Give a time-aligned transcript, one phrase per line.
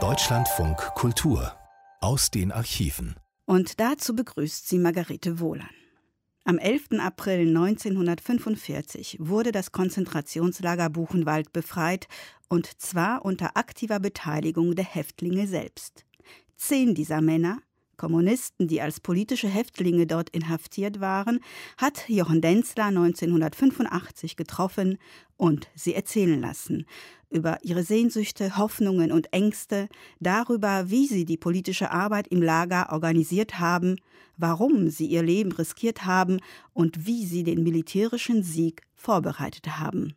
[0.00, 1.54] Deutschlandfunk Kultur
[2.00, 3.16] aus den Archiven.
[3.44, 5.68] Und dazu begrüßt sie Margarete Wohlan.
[6.44, 7.00] Am 11.
[7.00, 12.08] April 1945 wurde das Konzentrationslager Buchenwald befreit,
[12.48, 16.06] und zwar unter aktiver Beteiligung der Häftlinge selbst.
[16.56, 17.58] Zehn dieser Männer,
[17.96, 21.40] Kommunisten, die als politische Häftlinge dort inhaftiert waren,
[21.76, 24.98] hat Jochen Denzler 1985 getroffen
[25.36, 26.86] und sie erzählen lassen
[27.32, 29.88] über ihre Sehnsüchte, Hoffnungen und Ängste,
[30.20, 33.96] darüber, wie sie die politische Arbeit im Lager organisiert haben,
[34.36, 36.40] warum sie ihr Leben riskiert haben
[36.72, 40.14] und wie sie den militärischen Sieg vorbereitet haben.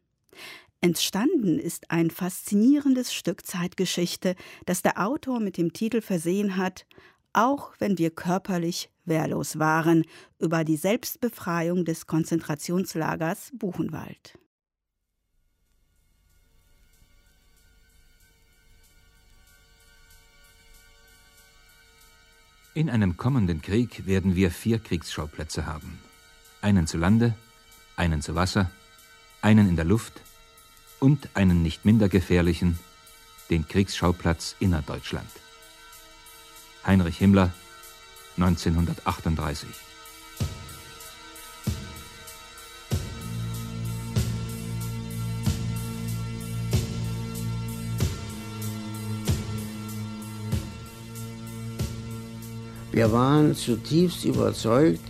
[0.81, 4.35] Entstanden ist ein faszinierendes Stück Zeitgeschichte,
[4.65, 6.85] das der Autor mit dem Titel versehen hat
[7.35, 10.05] auch wenn wir körperlich wehrlos waren,
[10.39, 14.37] über die Selbstbefreiung des Konzentrationslagers Buchenwald.
[22.73, 25.97] In einem kommenden Krieg werden wir vier Kriegsschauplätze haben.
[26.61, 27.33] Einen zu Lande,
[27.95, 28.69] einen zu Wasser,
[29.41, 30.21] einen in der Luft
[30.99, 32.77] und einen nicht minder gefährlichen,
[33.49, 35.29] den Kriegsschauplatz Innerdeutschland.
[36.85, 37.51] Heinrich Himmler
[38.37, 39.67] 1938.
[52.91, 55.01] Wir waren zutiefst überzeugt,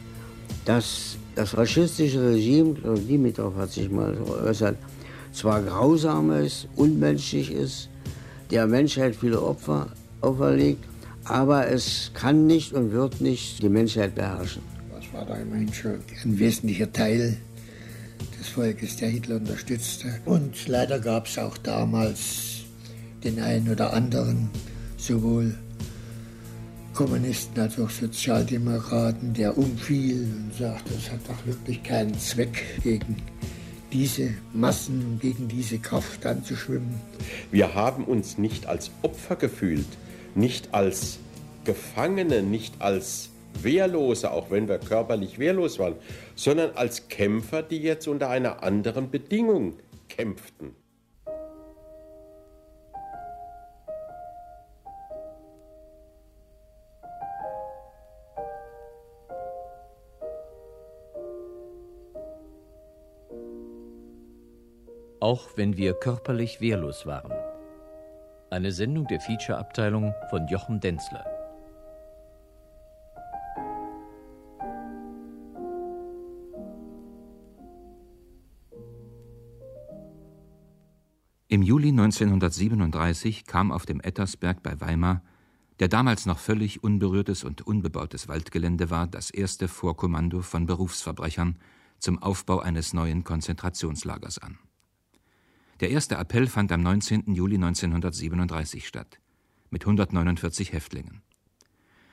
[0.64, 4.78] dass das faschistische Regime, Dimitrov hat sich mal geäußert,
[5.34, 7.90] zwar grausam ist, unmenschlich ist,
[8.50, 9.90] der Menschheit viele Opfer
[10.22, 10.84] auferlegt,
[11.26, 14.62] aber es kann nicht und wird nicht die Menschheit beherrschen.
[14.94, 17.38] Das war da immerhin schon ein wesentlicher Teil
[18.40, 20.20] des Volkes, der Hitler unterstützte.
[20.26, 22.64] Und leider gab es auch damals
[23.24, 24.50] den einen oder anderen,
[24.98, 25.56] sowohl
[26.94, 33.18] Kommunisten als auch Sozialdemokraten, der umfiel und sagte, es hat doch wirklich keinen Zweck, gegen
[33.92, 36.96] diese Massen, gegen diese Kraft anzuschwimmen.
[37.52, 39.88] Wir haben uns nicht als Opfer gefühlt,
[40.36, 41.20] nicht als
[41.64, 43.30] Gefangene, nicht als
[43.62, 45.96] Wehrlose, auch wenn wir körperlich wehrlos waren,
[46.36, 49.78] sondern als Kämpfer, die jetzt unter einer anderen Bedingung
[50.10, 50.76] kämpften.
[65.22, 67.55] Auch wenn wir körperlich wehrlos waren.
[68.52, 71.26] Eine Sendung der Feature-Abteilung von Jochen Denzler.
[81.48, 85.24] Im Juli 1937 kam auf dem Ettersberg bei Weimar,
[85.80, 91.58] der damals noch völlig unberührtes und unbebautes Waldgelände war, das erste Vorkommando von Berufsverbrechern
[91.98, 94.60] zum Aufbau eines neuen Konzentrationslagers an.
[95.82, 97.34] Der erste Appell fand am 19.
[97.34, 99.20] Juli 1937 statt,
[99.70, 101.22] mit 149 Häftlingen.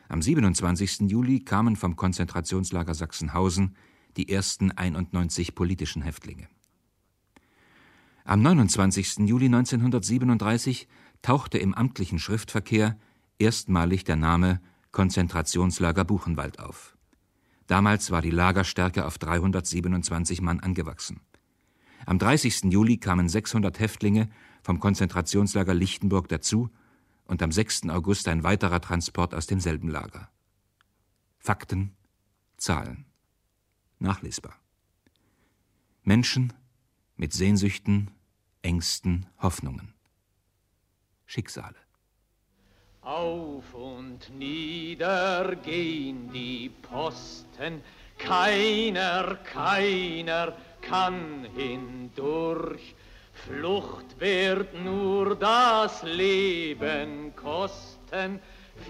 [0.09, 1.11] Am 27.
[1.11, 3.77] Juli kamen vom Konzentrationslager Sachsenhausen
[4.17, 6.49] die ersten 91 politischen Häftlinge.
[8.25, 9.19] Am 29.
[9.21, 10.89] Juli 1937
[11.23, 12.99] tauchte im amtlichen Schriftverkehr
[13.39, 16.97] erstmalig der Name Konzentrationslager Buchenwald auf.
[17.69, 21.21] Damals war die Lagerstärke auf 327 Mann angewachsen.
[22.07, 22.65] Am 30.
[22.65, 24.29] Juli kamen 600 Häftlinge
[24.63, 26.71] vom Konzentrationslager Lichtenburg dazu
[27.25, 27.89] und am 6.
[27.91, 30.29] August ein weiterer Transport aus demselben Lager.
[31.39, 31.97] Fakten,
[32.57, 33.07] Zahlen.
[33.99, 34.55] Nachlesbar.
[36.03, 36.53] Menschen
[37.17, 38.11] mit Sehnsüchten,
[38.63, 39.95] Ängsten, Hoffnungen.
[41.27, 41.77] Schicksale.
[43.01, 47.83] Auf und nieder gehen die Posten,
[48.19, 52.95] keiner, keiner kann hindurch.
[53.33, 58.41] Flucht wird nur das Leben kosten,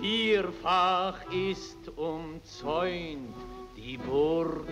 [0.00, 3.36] vierfach ist umzäunt
[3.76, 4.66] die Burg.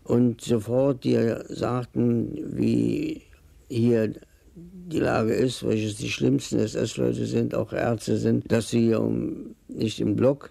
[0.07, 3.24] und sofort die sagten, wie
[3.68, 4.13] hier
[4.56, 10.00] die Lage ist, welches die schlimmsten SS-Leute sind, auch Ärzte sind, dass sie um, nicht
[10.00, 10.50] im Block,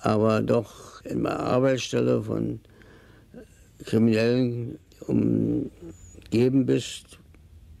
[0.00, 2.58] aber doch in der Arbeitsstelle von
[3.84, 7.18] Kriminellen umgeben bist.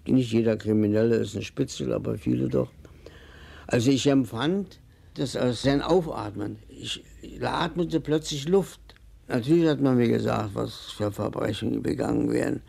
[0.06, 2.70] Nicht jeder Kriminelle ist ein Spitzel, aber viele doch.
[3.66, 4.80] Also ich empfand
[5.14, 6.58] das als sein Aufatmen.
[6.68, 7.02] Ich
[7.42, 8.79] atmete plötzlich Luft.
[9.30, 12.62] Natürlich hat man mir gesagt, was für Verbrechen begangen werden.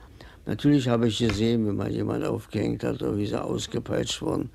[0.46, 4.52] Natürlich habe ich gesehen, wie man jemand aufgehängt hat oder wie sie ausgepeitscht wurden.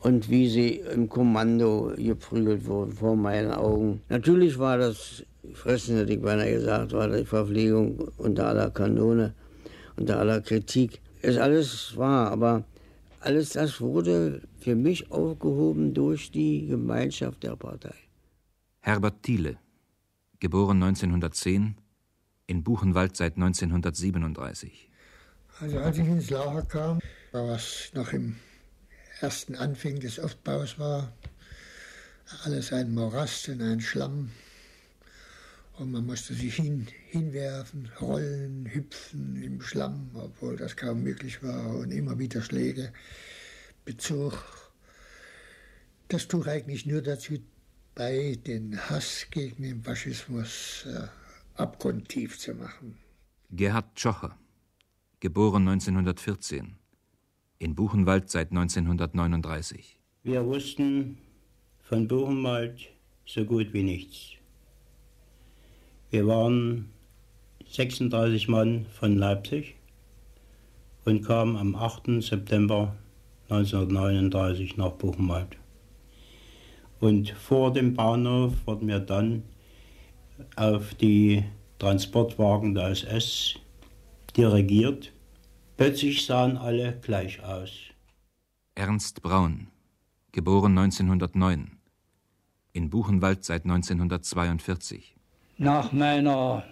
[0.00, 4.02] Und wie sie im Kommando geprügelt wurden vor meinen Augen.
[4.10, 5.24] Natürlich war das
[5.54, 9.32] Fressen, hätte ich beinahe gesagt, war die Verpflegung unter aller Kanone,
[9.96, 11.00] unter aller Kritik.
[11.22, 12.64] Ist alles wahr, aber
[13.20, 17.94] alles das wurde für mich aufgehoben durch die Gemeinschaft der Partei.
[18.80, 19.56] Herbert Thiele,
[20.40, 21.76] geboren 1910,
[22.46, 24.90] in Buchenwald seit 1937.
[25.60, 27.00] Also als ich ins Lager kam,
[27.32, 28.36] was noch im
[29.20, 31.12] ersten Anfang des Aufbaus war,
[32.44, 34.30] alles ein Morast und ein Schlamm.
[35.78, 41.76] Und man musste sich hin, hinwerfen, rollen, hüpfen im Schlamm, obwohl das kaum möglich war
[41.76, 42.92] und immer wieder Schläge,
[43.84, 44.32] Bezug.
[46.08, 47.38] Das trug eigentlich nur dazu
[47.96, 51.08] bei, den Hass gegen den Faschismus äh,
[51.54, 52.98] abgrundtief zu machen.
[53.50, 54.36] Gerhard Tschocher,
[55.18, 56.76] geboren 1914,
[57.58, 59.98] in Buchenwald seit 1939.
[60.22, 61.18] Wir wussten
[61.80, 62.88] von Buchenwald
[63.24, 64.32] so gut wie nichts.
[66.10, 66.90] Wir waren
[67.66, 69.74] 36 Mann von Leipzig
[71.06, 72.22] und kamen am 8.
[72.22, 72.94] September
[73.48, 75.56] 1939 nach Buchenwald.
[77.00, 79.42] Und vor dem Bahnhof wurden wir dann
[80.56, 81.44] auf die
[81.78, 83.56] Transportwagen der SS
[84.36, 85.12] dirigiert.
[85.76, 87.70] Plötzlich sahen alle gleich aus.
[88.74, 89.68] Ernst Braun,
[90.32, 91.78] geboren 1909,
[92.72, 95.14] in Buchenwald seit 1942.
[95.58, 96.64] Nach meiner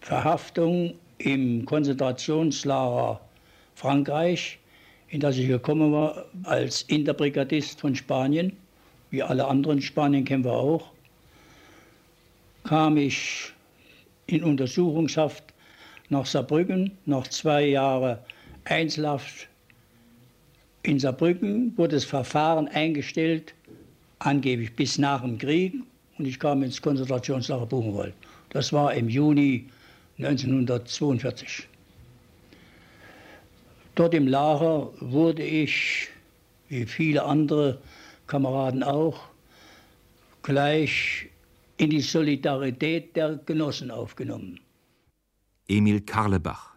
[0.00, 3.20] Verhaftung im Konzentrationslager
[3.74, 4.58] Frankreich,
[5.08, 8.56] in das ich gekommen war als Interbrigadist von Spanien,
[9.10, 10.92] wie alle anderen Spanienkämpfer auch,
[12.64, 13.52] kam ich
[14.26, 15.44] in Untersuchungshaft
[16.10, 16.92] nach Saarbrücken.
[17.06, 18.18] Nach zwei Jahren
[18.64, 19.48] Einzelhaft
[20.82, 23.54] in Saarbrücken wurde das Verfahren eingestellt,
[24.18, 25.74] angeblich bis nach dem Krieg
[26.18, 28.14] und ich kam ins Konzentrationslager Buchenwald.
[28.50, 29.66] Das war im Juni
[30.18, 31.68] 1942.
[33.94, 36.08] Dort im Lager wurde ich,
[36.68, 37.78] wie viele andere
[38.28, 39.20] Kameraden auch,
[40.42, 41.30] gleich
[41.78, 44.60] in die Solidarität der Genossen aufgenommen.
[45.66, 46.74] Emil Karlebach,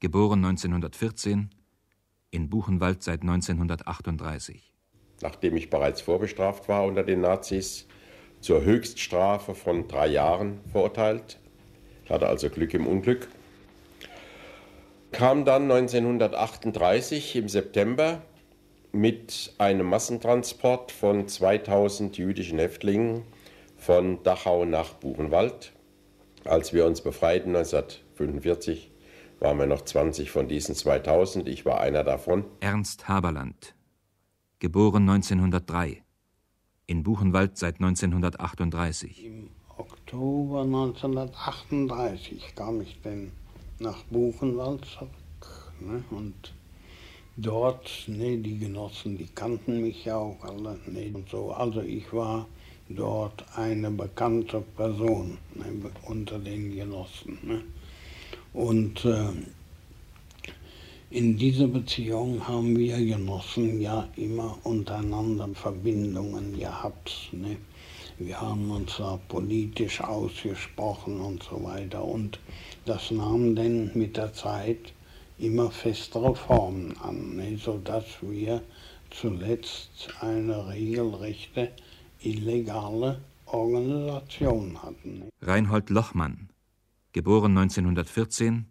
[0.00, 1.50] geboren 1914,
[2.30, 4.72] in Buchenwald seit 1938.
[5.20, 7.86] Nachdem ich bereits vorbestraft war unter den Nazis,
[8.40, 11.40] zur Höchststrafe von drei Jahren verurteilt.
[12.04, 13.28] Ich hatte also Glück im Unglück.
[15.10, 18.22] Kam dann 1938 im September
[18.92, 23.22] mit einem Massentransport von 2000 jüdischen Häftlingen
[23.76, 25.72] von Dachau nach Buchenwald.
[26.44, 28.90] Als wir uns befreiten 1945
[29.40, 31.48] waren wir noch 20 von diesen 2000.
[31.48, 32.44] Ich war einer davon.
[32.60, 33.74] Ernst Haberland,
[34.58, 36.02] geboren 1903
[36.86, 39.24] in Buchenwald seit 1938.
[39.26, 43.30] Im Oktober 1938 kam ich dann
[43.78, 45.10] nach Buchenwald zurück.
[45.80, 46.02] Ne?
[46.10, 46.54] Und
[47.38, 50.78] dort, ne, die Genossen, die kannten mich ja auch alle.
[50.86, 51.52] Ne, und so.
[51.52, 52.46] Also ich war
[52.88, 55.64] dort eine bekannte Person ne,
[56.06, 57.38] unter den Genossen.
[57.42, 57.62] Ne?
[58.52, 59.28] Und äh,
[61.10, 67.30] in dieser Beziehung haben wir Genossen ja immer untereinander Verbindungen gehabt.
[67.32, 67.56] Ne?
[68.18, 72.02] Wir haben uns da politisch ausgesprochen und so weiter.
[72.04, 72.40] Und
[72.84, 74.92] das nahm dann mit der Zeit
[75.38, 77.56] immer festere Formen an, ne?
[77.56, 78.62] sodass wir
[79.10, 81.70] zuletzt eine regelrechte
[82.20, 85.18] illegale Organisation hatten.
[85.20, 85.28] Ne?
[85.40, 86.48] Reinhold Lochmann,
[87.12, 88.66] geboren 1914,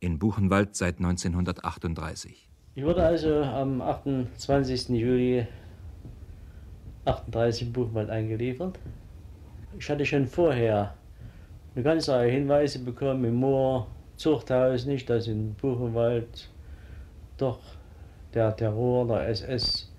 [0.00, 2.48] in Buchenwald seit 1938.
[2.74, 4.88] Ich wurde also am 28.
[4.88, 5.46] Juli
[7.04, 8.78] 38 in Buchenwald eingeliefert.
[9.78, 10.94] Ich hatte schon vorher
[11.74, 13.86] eine ganze Reihe Hinweise bekommen im Moor,
[14.16, 16.48] Zuchthaus nicht, dass in Buchenwald
[17.36, 17.58] doch
[18.32, 19.90] der Terror der SS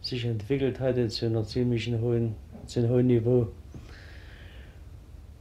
[0.00, 2.34] sich entwickelt hatte zu einer ziemlichen hohen,
[2.66, 3.48] zu einem hohen Niveau.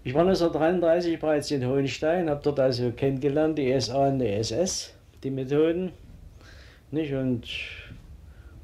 [0.03, 4.93] Ich war 1933 bereits in Hohenstein, habe dort also kennengelernt, die SA und die SS,
[5.23, 5.91] die Methoden.
[6.91, 7.13] Nicht?
[7.13, 7.47] Und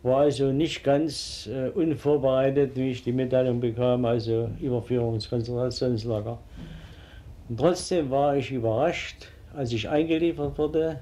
[0.01, 6.37] war also nicht ganz äh, unvorbereitet, wie ich die Mitteilung bekam, also Überführung ins Konzentrationslager.
[7.49, 10.99] Und trotzdem war ich überrascht, als ich eingeliefert wurde,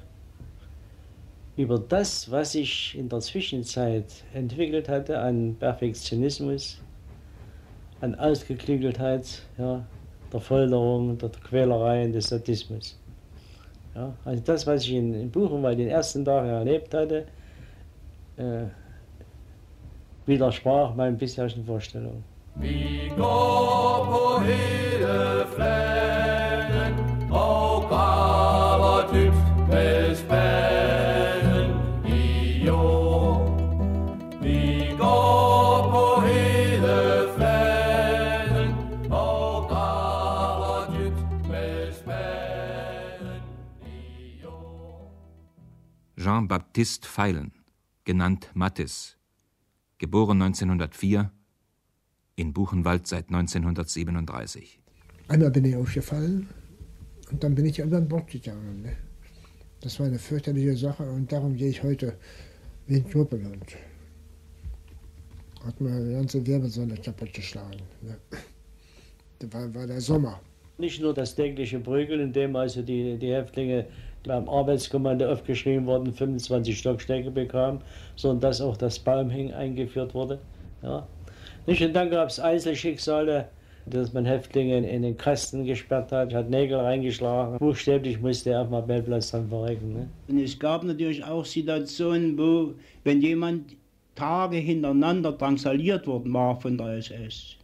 [1.57, 6.81] über das, was sich in der Zwischenzeit entwickelt hatte an Perfektionismus,
[8.01, 9.85] an Ausgeklügeltheit ja,
[10.31, 12.99] der Folterung, der Quälerei und des Sadismus.
[13.95, 17.25] Ja, also das, was ich in, in Buchenwald den ersten Tagen erlebt hatte,
[18.37, 18.65] äh,
[20.25, 22.23] widersprach meinen bisherigen Vorstellungen.
[22.55, 24.39] Wie Gott på
[46.43, 47.53] Jean-Baptiste Feilen,
[48.03, 49.15] genannt Mattis,
[49.97, 51.31] geboren 1904,
[52.35, 54.81] in Buchenwald seit 1937.
[55.29, 56.49] Einmal bin ich aufgefallen
[57.31, 58.81] und dann bin ich über den Bord gegangen.
[58.81, 58.97] Ne?
[59.79, 62.17] Das war eine fürchterliche Sache und darum gehe ich heute
[62.87, 63.77] wie ein Knurpeland.
[65.63, 67.79] Hat mir die ganze Wirbelsäule kaputt geschlagen.
[68.01, 68.17] Ne?
[69.39, 70.41] Das war, war der Sommer.
[70.77, 73.87] Nicht nur das tägliche Prügeln, in dem also die, die Häftlinge
[74.23, 77.81] beim Arbeitskommando aufgeschrieben wurden, 25 Stockstärke bekamen,
[78.15, 80.39] sondern dass auch das Baumhängen eingeführt wurde.
[80.81, 81.07] Ja.
[81.65, 81.81] Nicht?
[81.81, 83.47] Und dann gab es Einzelschicksale,
[83.85, 87.57] dass man Häftlinge in, den Kasten gesperrt hat, hat Nägel reingeschlagen.
[87.57, 89.93] Buchstäblich musste er auf dem Appellplatz dann verrecken.
[89.93, 90.09] Ne?
[90.29, 93.75] Und es gab natürlich auch Situationen, wo, wenn jemand
[94.15, 97.57] Tage hintereinander drangsaliert worden war von der SS,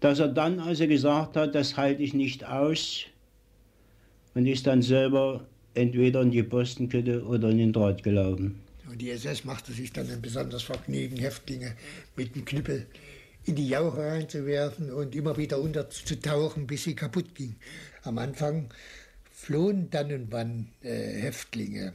[0.00, 3.04] dass er dann also gesagt hat, das halte ich nicht aus
[4.34, 5.42] und ist dann selber
[5.74, 8.60] entweder in die Postenkette oder in den Draht gelaufen.
[8.88, 11.74] Und die SS machte sich dann ein besonderes Vergnügen, Häftlinge
[12.16, 12.86] mit dem Knüppel
[13.44, 17.56] in die Jauche reinzuwerfen und immer wieder unterzutauchen, bis sie kaputt ging.
[18.02, 18.70] Am Anfang
[19.30, 21.92] flohen dann und wann äh, Häftlinge.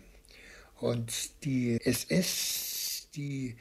[0.80, 1.12] Und
[1.44, 3.56] die SS, die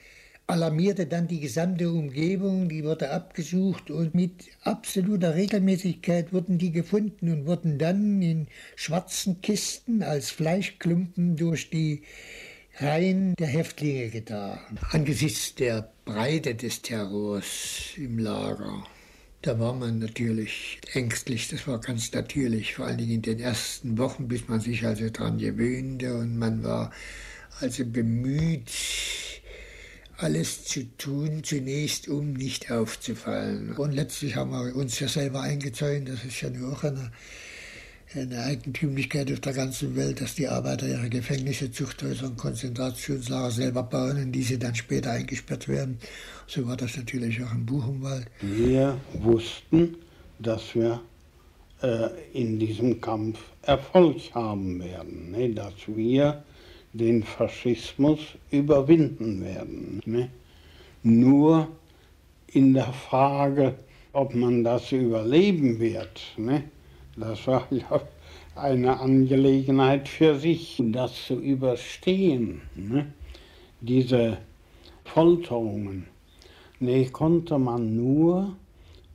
[0.48, 7.30] alarmierte dann die gesamte Umgebung, die wurde abgesucht und mit absoluter Regelmäßigkeit wurden die gefunden
[7.30, 12.02] und wurden dann in schwarzen Kisten als Fleischklumpen durch die
[12.78, 14.58] Reihen der Häftlinge getan.
[14.90, 18.86] Angesichts der Breite des Terrors im Lager,
[19.42, 23.98] da war man natürlich ängstlich, das war ganz natürlich, vor allen Dingen in den ersten
[23.98, 26.90] Wochen, bis man sich also daran gewöhnte und man war
[27.60, 28.70] also bemüht,
[30.18, 33.72] alles zu tun, zunächst um nicht aufzufallen.
[33.76, 37.10] Und letztlich haben wir uns ja selber eingezäunt, das ist ja nur auch eine
[38.14, 43.82] eine Eigentümlichkeit auf der ganzen Welt, dass die Arbeiter ihre Gefängnisse, Zuchthäuser und Konzentrationslager selber
[43.82, 45.98] bauen, in die sie dann später eingesperrt werden.
[46.46, 48.26] So war das natürlich auch im Buchenwald.
[48.40, 49.96] Wir wussten,
[50.38, 51.02] dass wir
[51.82, 55.50] äh, in diesem Kampf Erfolg haben werden, ne?
[55.50, 56.42] dass wir
[56.92, 60.00] den Faschismus überwinden werden.
[60.04, 60.30] Ne?
[61.02, 61.68] Nur
[62.48, 63.74] in der Frage,
[64.12, 66.64] ob man das überleben wird, ne?
[67.16, 68.00] Das war ja
[68.54, 72.62] eine Angelegenheit für sich, das zu überstehen.
[72.76, 73.12] Ne?
[73.80, 74.38] Diese
[75.04, 76.06] Folterungen,
[76.80, 78.56] ne, konnte man nur,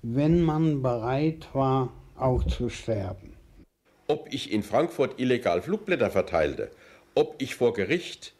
[0.01, 3.33] wenn man bereit war, auch zu sterben.
[4.07, 6.71] Ob ich in Frankfurt illegal Flugblätter verteilte,
[7.15, 8.33] ob ich vor Gericht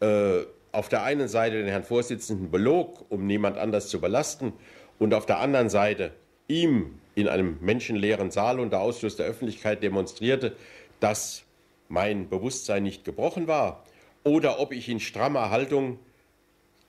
[0.00, 0.40] äh,
[0.72, 4.52] auf der einen Seite den Herrn Vorsitzenden belog, um niemand anders zu belasten,
[4.98, 6.12] und auf der anderen Seite
[6.46, 10.54] ihm in einem menschenleeren Saal unter Ausschluss der Öffentlichkeit demonstrierte,
[11.00, 11.44] dass
[11.88, 13.84] mein Bewusstsein nicht gebrochen war
[14.24, 15.98] oder ob ich in strammer Haltung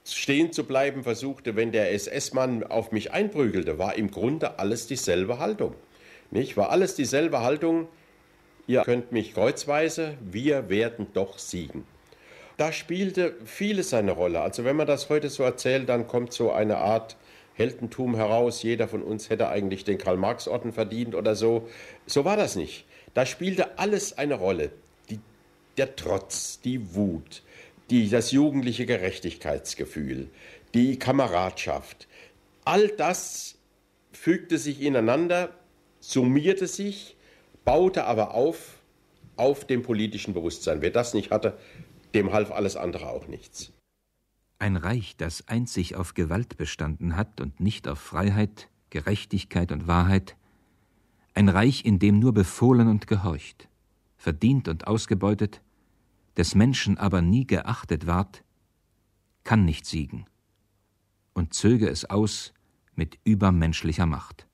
[0.04, 5.38] stehen zu bleiben versuchte, wenn der SS-Mann auf mich einprügelte, war im Grunde alles dieselbe
[5.38, 5.74] Haltung.
[6.30, 6.56] Nicht?
[6.56, 7.88] War alles dieselbe Haltung,
[8.66, 11.84] ihr könnt mich kreuzweise, wir werden doch siegen.
[12.56, 14.40] Da spielte vieles eine Rolle.
[14.40, 17.16] Also wenn man das heute so erzählt, dann kommt so eine Art
[17.54, 21.68] Heldentum heraus, jeder von uns hätte eigentlich den Karl-Marx-Orden verdient oder so.
[22.06, 22.84] So war das nicht.
[23.14, 24.70] Da spielte alles eine Rolle.
[25.10, 25.20] Die,
[25.76, 27.42] der Trotz, die Wut,
[27.90, 30.28] die, das jugendliche Gerechtigkeitsgefühl,
[30.72, 32.08] die Kameradschaft.
[32.64, 33.56] All das
[34.12, 35.50] fügte sich ineinander,
[36.00, 37.16] summierte sich,
[37.64, 38.82] baute aber auf
[39.36, 40.82] auf dem politischen Bewusstsein.
[40.82, 41.58] Wer das nicht hatte,
[42.14, 43.72] dem half alles andere auch nichts.
[44.58, 50.36] Ein Reich, das einzig auf Gewalt bestanden hat und nicht auf Freiheit, Gerechtigkeit und Wahrheit,
[51.34, 53.68] ein Reich, in dem nur befohlen und gehorcht,
[54.16, 55.62] verdient und ausgebeutet,
[56.36, 58.44] des Menschen aber nie geachtet ward,
[59.44, 60.26] kann nicht siegen
[61.32, 62.52] und zöge es aus
[62.94, 64.46] mit übermenschlicher Macht.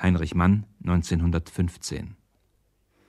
[0.00, 2.16] Heinrich Mann 1915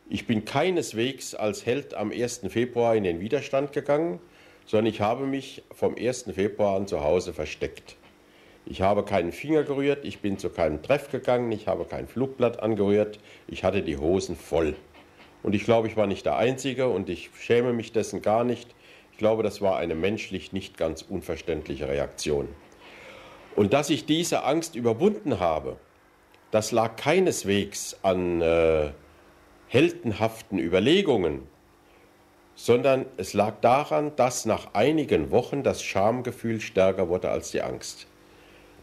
[0.10, 2.41] Ich bin keineswegs als Held am 1.
[2.48, 4.20] Februar in den Widerstand gegangen,
[4.65, 6.32] sondern ich habe mich vom 1.
[6.34, 7.98] Februar an zu Hause versteckt.
[8.65, 12.62] Ich habe keinen Finger gerührt, ich bin zu keinem Treff gegangen, ich habe kein Flugblatt
[12.62, 14.75] angerührt, ich hatte die Hosen voll.
[15.44, 18.74] Und ich glaube, ich war nicht der Einzige und ich schäme mich dessen gar nicht.
[19.12, 22.48] Ich glaube, das war eine menschlich nicht ganz unverständliche Reaktion.
[23.58, 25.77] Und dass ich diese Angst überwunden habe,
[26.51, 28.92] das lag keineswegs an äh,
[29.68, 31.44] heldenhaften Überlegungen,
[32.56, 38.08] sondern es lag daran, dass nach einigen Wochen das Schamgefühl stärker wurde als die Angst.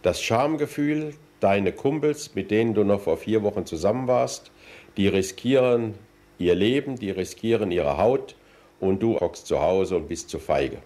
[0.03, 4.53] Das Schamgefühl, deine Kumpels, mit denen du noch vor vier Wochen zusammen warst,
[4.97, 5.95] die riskieren
[6.39, 8.37] ihr Leben, die riskieren ihre Haut
[8.81, 10.79] und du hockst zu Hause und bist zu feige.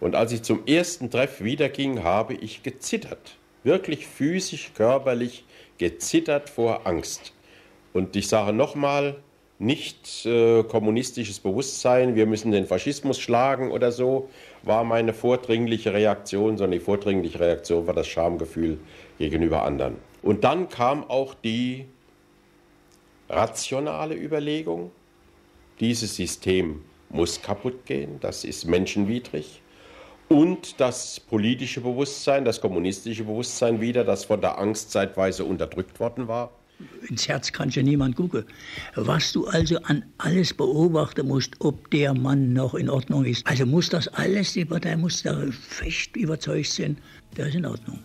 [0.00, 5.44] Und als ich zum ersten Treff wiederging, habe ich gezittert, wirklich physisch, körperlich
[5.78, 7.32] gezittert vor Angst.
[7.92, 9.16] Und ich sage nochmal,
[9.58, 14.28] nicht äh, kommunistisches Bewusstsein, wir müssen den Faschismus schlagen oder so,
[14.62, 18.78] war meine vordringliche Reaktion, sondern die vordringliche Reaktion war das Schamgefühl
[19.18, 19.96] gegenüber anderen.
[20.22, 21.86] Und dann kam auch die
[23.28, 24.90] rationale Überlegung,
[25.80, 29.62] dieses System muss kaputt gehen, das ist menschenwidrig.
[30.28, 36.26] Und das politische Bewusstsein, das kommunistische Bewusstsein wieder, das von der Angst zeitweise unterdrückt worden
[36.26, 36.50] war.
[37.08, 38.44] Ins Herz kann ja niemand gucken.
[38.96, 43.46] Was du also an alles beobachten musst, ob der Mann noch in Ordnung ist.
[43.46, 46.98] Also muss das alles, die Partei muss da fest überzeugt sein,
[47.36, 47.98] der ist in Ordnung.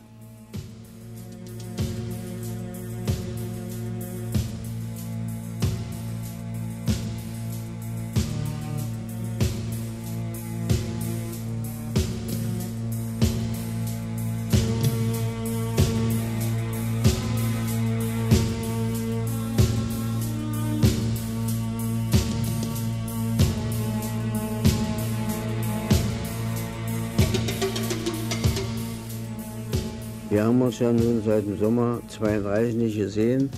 [30.62, 33.50] Haben uns ja nun seit dem Sommer 32 nicht gesehen.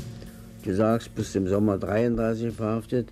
[0.63, 3.09] Du sagst, bis zum Sommer 33 verhaftet.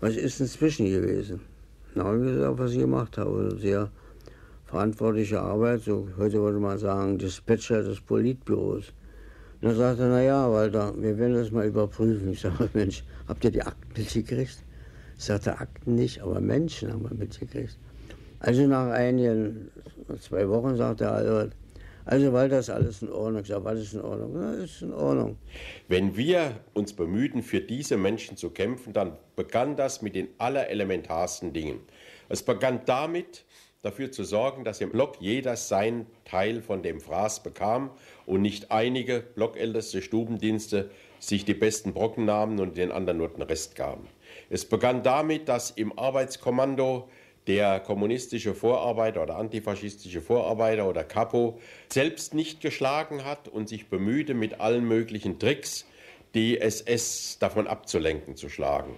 [0.00, 1.40] Was ist inzwischen gewesen?
[1.94, 3.56] Na, habe ich gesagt, was ich gemacht habe.
[3.60, 3.88] Sehr
[4.66, 8.92] verantwortliche Arbeit, so heute würde man sagen, Dispatcher des Politbüros.
[9.60, 12.32] Und dann sagte er, naja, Walter, wir werden das mal überprüfen.
[12.32, 14.58] Ich sage, Mensch, habt ihr die Akten mitgekriegt?
[15.16, 17.78] Ich sagte, Akten nicht, aber Menschen haben wir mitgekriegt.
[18.40, 19.70] Also nach einigen,
[20.20, 21.52] zwei Wochen sagte er, Albert,
[22.10, 23.52] also, weil das alles in Ordnung ist.
[23.52, 24.34] Aber alles in Ordnung.
[24.34, 25.36] Ja, ist in Ordnung.
[25.86, 31.52] Wenn wir uns bemühten, für diese Menschen zu kämpfen, dann begann das mit den allerelementarsten
[31.52, 31.78] Dingen.
[32.28, 33.44] Es begann damit,
[33.82, 37.90] dafür zu sorgen, dass im Block jeder sein Teil von dem Fraß bekam
[38.26, 43.42] und nicht einige blockälteste Stubendienste sich die besten Brocken nahmen und den anderen nur den
[43.42, 44.08] Rest gaben.
[44.48, 47.08] Es begann damit, dass im Arbeitskommando
[47.50, 51.58] der kommunistische Vorarbeiter oder antifaschistische Vorarbeiter oder Capo
[51.88, 55.84] selbst nicht geschlagen hat und sich bemühte, mit allen möglichen Tricks
[56.32, 58.94] die SS davon abzulenken, zu schlagen.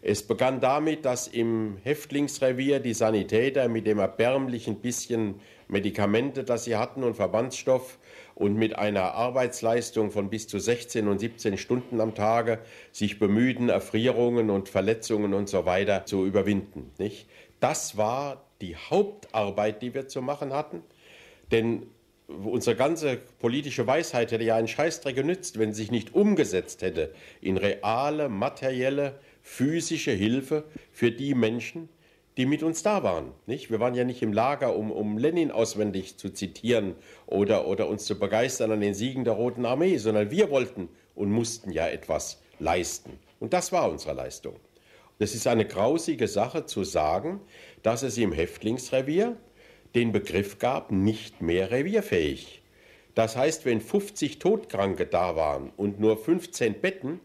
[0.00, 6.76] Es begann damit, dass im Häftlingsrevier die Sanitäter mit dem erbärmlichen bisschen Medikamente, das sie
[6.76, 7.98] hatten und Verbandsstoff
[8.36, 12.60] und mit einer Arbeitsleistung von bis zu 16 und 17 Stunden am Tage
[12.92, 16.92] sich bemühten, Erfrierungen und Verletzungen und so weiter zu überwinden.
[16.98, 17.26] Nicht?
[17.60, 20.82] Das war die Hauptarbeit, die wir zu machen hatten.
[21.50, 21.86] Denn
[22.28, 27.14] unsere ganze politische Weisheit hätte ja einen Scheißdreck genützt, wenn sie sich nicht umgesetzt hätte
[27.40, 31.88] in reale, materielle, physische Hilfe für die Menschen,
[32.36, 33.32] die mit uns da waren.
[33.46, 33.70] Nicht?
[33.70, 36.94] Wir waren ja nicht im Lager, um, um Lenin auswendig zu zitieren
[37.26, 41.32] oder, oder uns zu begeistern an den Siegen der Roten Armee, sondern wir wollten und
[41.32, 43.18] mussten ja etwas leisten.
[43.40, 44.54] Und das war unsere Leistung.
[45.20, 47.40] Es ist eine grausige Sache zu sagen,
[47.82, 49.36] dass es im Häftlingsrevier
[49.96, 52.62] den Begriff gab, nicht mehr revierfähig.
[53.16, 57.18] Das heißt, wenn 50 Todkranke da waren und nur 15 Betten,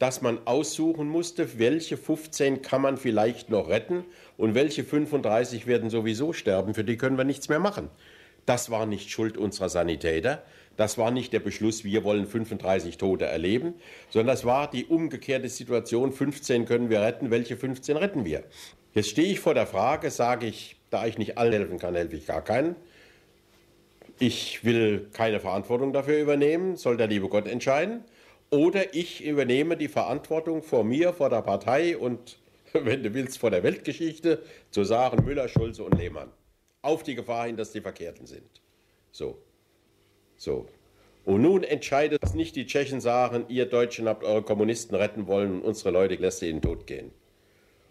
[0.00, 4.04] dass man aussuchen musste, welche 15 kann man vielleicht noch retten
[4.36, 7.88] und welche 35 werden sowieso sterben, für die können wir nichts mehr machen.
[8.46, 10.42] Das war nicht Schuld unserer Sanitäter.
[10.78, 13.74] Das war nicht der Beschluss, wir wollen 35 Tote erleben,
[14.10, 18.44] sondern das war die umgekehrte Situation, 15 können wir retten, welche 15 retten wir?
[18.94, 22.14] Jetzt stehe ich vor der Frage, sage ich, da ich nicht allen helfen kann, helfe
[22.14, 22.76] ich gar keinen.
[24.20, 28.04] Ich will keine Verantwortung dafür übernehmen, soll der liebe Gott entscheiden.
[28.50, 32.38] Oder ich übernehme die Verantwortung vor mir, vor der Partei und,
[32.72, 36.30] wenn du willst, vor der Weltgeschichte, zu sagen, Müller, Schulze und Lehmann.
[36.82, 38.62] Auf die Gefahr hin, dass die Verkehrten sind.
[39.10, 39.42] So.
[40.38, 40.66] So.
[41.24, 45.56] Und nun entscheidet, dass nicht die Tschechen sagen, ihr Deutschen habt eure Kommunisten retten wollen
[45.56, 47.10] und unsere Leute lässt ihr in den Tod gehen.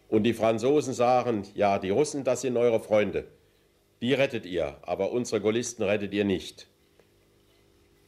[0.10, 3.26] Und die Franzosen sagen, ja, die Russen, das sind eure Freunde.
[4.02, 6.68] Die rettet ihr, aber unsere Gaullisten rettet ihr nicht.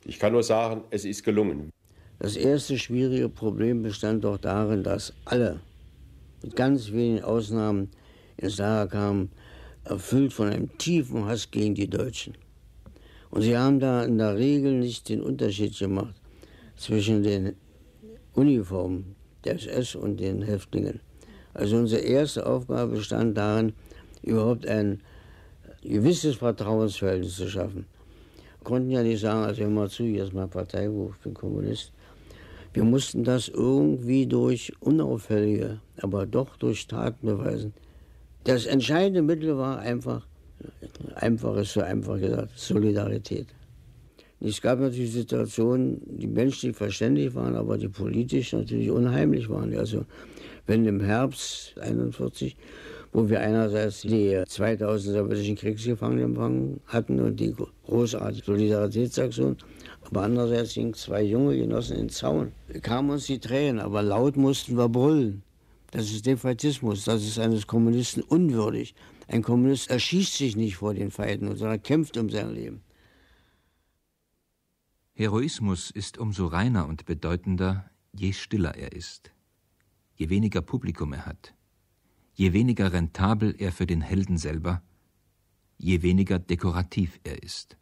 [0.05, 1.71] Ich kann nur sagen, es ist gelungen.
[2.19, 5.59] Das erste schwierige Problem bestand doch darin, dass alle,
[6.41, 7.91] mit ganz wenigen Ausnahmen,
[8.37, 9.31] ins Lager kamen,
[9.83, 12.35] erfüllt von einem tiefen Hass gegen die Deutschen.
[13.31, 16.15] Und sie haben da in der Regel nicht den Unterschied gemacht
[16.75, 17.55] zwischen den
[18.33, 20.99] Uniformen der SS und den Häftlingen.
[21.53, 23.73] Also unsere erste Aufgabe bestand darin,
[24.23, 25.01] überhaupt ein
[25.81, 27.85] gewisses Vertrauensverhältnis zu schaffen.
[28.59, 31.33] Wir konnten ja nicht sagen, also hör mal zu, hier ist mein Parteibuch, ich bin
[31.33, 31.91] Kommunist.
[32.73, 37.73] Wir mussten das irgendwie durch unauffällige, aber doch durch Taten beweisen.
[38.43, 40.27] Das entscheidende Mittel war einfach
[41.15, 43.47] Einfach ist so einfach gesagt, Solidarität.
[44.41, 49.75] Es gab natürlich Situationen, die menschlich verständlich waren, aber die politisch natürlich unheimlich waren.
[49.77, 50.05] Also
[50.65, 52.55] wenn im Herbst 1941,
[53.11, 57.53] wo wir einerseits die 2000 sowjetischen Kriegsgefangenen empfangen hatten und die
[57.85, 59.57] großartige Solidaritätsaktion,
[60.05, 62.51] aber andererseits hingen zwei junge Genossen in den Zaun.
[62.81, 65.41] Kamen uns die Tränen, aber laut mussten wir brüllen.
[65.91, 68.93] Das ist Defaitismus, das ist eines Kommunisten unwürdig.
[69.29, 72.81] Ein Kommunist erschießt sich nicht vor den Feinden, sondern kämpft um sein Leben.
[75.13, 79.31] Heroismus ist umso reiner und bedeutender, je stiller er ist,
[80.15, 81.53] je weniger Publikum er hat,
[82.33, 84.81] je weniger rentabel er für den Helden selber,
[85.77, 87.77] je weniger dekorativ er ist.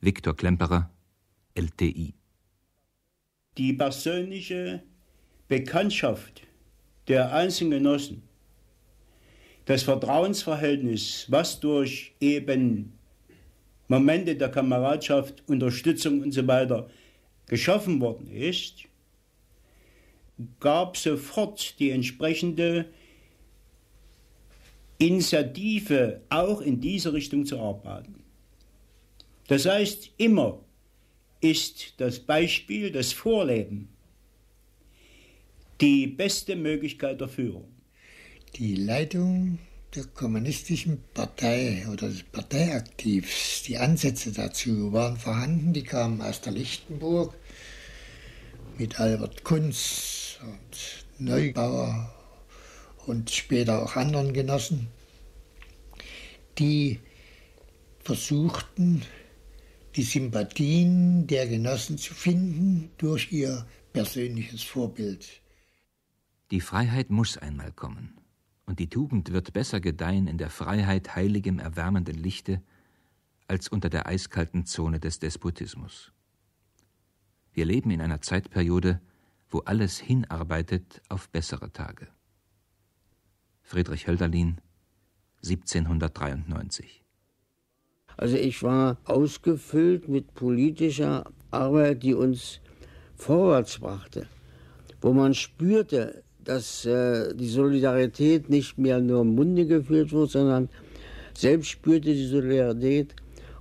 [0.00, 0.90] Viktor Klemperer,
[1.54, 2.14] LTI.
[3.58, 4.82] Die persönliche
[5.46, 6.42] Bekanntschaft
[7.06, 8.33] der einzelnen Genossen
[9.64, 12.98] das Vertrauensverhältnis, was durch eben
[13.88, 16.88] Momente der Kameradschaft, Unterstützung und so weiter
[17.46, 18.84] geschaffen worden ist,
[20.60, 22.86] gab sofort die entsprechende
[24.98, 28.22] Initiative, auch in diese Richtung zu arbeiten.
[29.48, 30.60] Das heißt, immer
[31.40, 33.88] ist das Beispiel, das Vorleben
[35.80, 37.73] die beste Möglichkeit der Führung.
[38.56, 39.58] Die Leitung
[39.96, 46.52] der kommunistischen Partei oder des Parteiaktivs, die Ansätze dazu waren vorhanden, die kamen aus der
[46.52, 47.34] Lichtenburg
[48.78, 52.14] mit Albert Kunz und Neubauer
[53.06, 54.86] und später auch anderen Genossen,
[56.56, 57.00] die
[58.04, 59.02] versuchten,
[59.96, 65.40] die Sympathien der Genossen zu finden durch ihr persönliches Vorbild.
[66.52, 68.14] Die Freiheit muss einmal kommen
[68.66, 72.62] und die Tugend wird besser gedeihen in der Freiheit heiligem erwärmenden Lichte
[73.46, 76.12] als unter der eiskalten Zone des Despotismus.
[77.52, 79.00] Wir leben in einer Zeitperiode,
[79.50, 82.08] wo alles hinarbeitet auf bessere Tage.
[83.62, 84.60] Friedrich Hölderlin
[85.44, 87.04] 1793
[88.16, 92.60] Also ich war ausgefüllt mit politischer Arbeit, die uns
[93.14, 94.26] vorwärts brachte,
[95.00, 100.68] wo man spürte, dass äh, die Solidarität nicht mehr nur im Munde geführt wird, sondern
[101.36, 103.14] selbst spürte die Solidarität.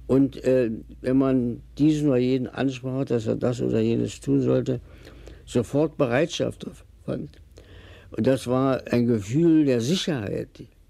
[0.05, 0.69] Und äh,
[1.01, 4.81] wenn man diesen oder jeden ansprach, dass er das oder jenes tun sollte,
[5.45, 6.67] sofort Bereitschaft
[7.05, 7.29] fand.
[8.11, 10.49] Und das war ein Gefühl der Sicherheit,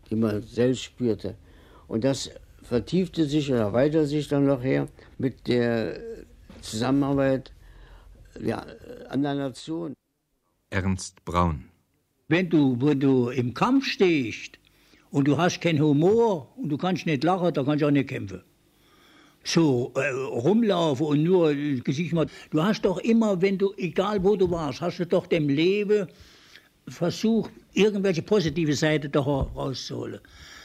[0.09, 1.35] die, man selbst spürte.
[1.87, 2.31] Und das
[2.63, 5.99] vertiefte sich oder erweiterte sich dann noch her mit der
[6.61, 7.51] Zusammenarbeit
[8.41, 8.65] ja,
[9.09, 9.93] anderen Nationen.
[10.69, 11.72] Ernst Braun
[12.27, 14.57] wenn du, wo du im Kampf stehst
[15.11, 18.09] und du hast keinen Humor und du kannst nicht lachen, dann kannst du auch nicht
[18.09, 18.41] kämpfen.
[19.43, 22.29] So äh, rumlaufen und nur Gesicht machen.
[22.51, 26.07] Du hast doch immer, wenn du, egal wo du warst, hast du doch dem Leben
[26.87, 30.19] versucht, irgendwelche positive Seiten da rauszuholen.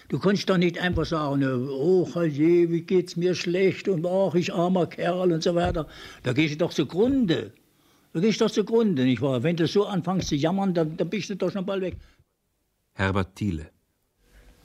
[0.09, 4.55] Du kannst doch nicht einfach sagen, oh, je, wie geht's mir schlecht und ach, ich
[4.55, 5.87] armer Kerl und so weiter.
[6.23, 7.53] Da gehst du doch zugrunde.
[8.13, 9.43] Du gehst doch zugrunde, nicht wahr?
[9.43, 11.97] Wenn du so anfängst zu jammern, dann, dann bist du doch schon bald weg.
[12.95, 13.71] Herbert Thiele.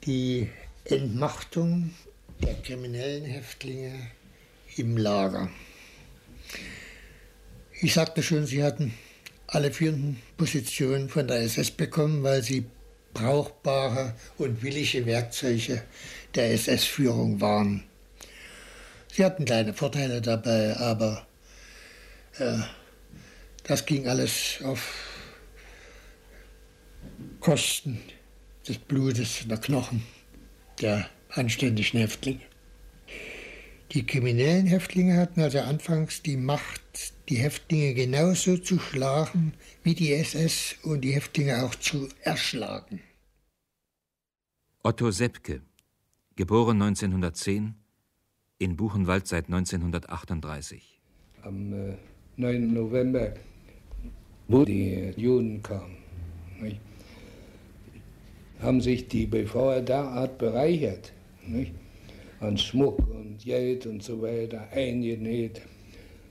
[0.04, 0.48] Die
[0.84, 1.90] Entmachtung
[2.42, 3.92] der kriminellen Häftlinge
[4.76, 5.48] im Lager.
[7.80, 8.94] Ich sagte schon, sie hatten
[9.46, 12.64] alle führenden Positionen von der SS bekommen, weil sie
[13.12, 15.82] brauchbare und willige Werkzeuge
[16.34, 17.84] der SS-Führung waren.
[19.12, 21.24] Sie hatten kleine Vorteile dabei, aber
[22.38, 22.58] äh,
[23.64, 24.80] das ging alles auf
[27.40, 28.00] Kosten
[28.66, 30.02] des Blutes, der Knochen
[30.80, 32.40] der anständigen Häftlinge.
[33.92, 36.82] Die kriminellen Häftlinge hatten also anfangs die Macht,
[37.28, 43.00] die Häftlinge genauso zu schlagen, wie die SS und die Häftlinge auch zu erschlagen.
[44.82, 45.62] Otto Seppke,
[46.34, 47.74] geboren 1910,
[48.58, 51.00] in Buchenwald seit 1938.
[51.42, 51.96] Am äh,
[52.36, 52.72] 9.
[52.72, 53.34] November,
[54.48, 55.96] wo die Juden kamen,
[56.60, 56.80] nicht,
[58.60, 61.12] haben sich die BVR derart bereichert,
[61.46, 61.72] nicht,
[62.40, 65.62] an Schmuck und Geld und so weiter eingenäht.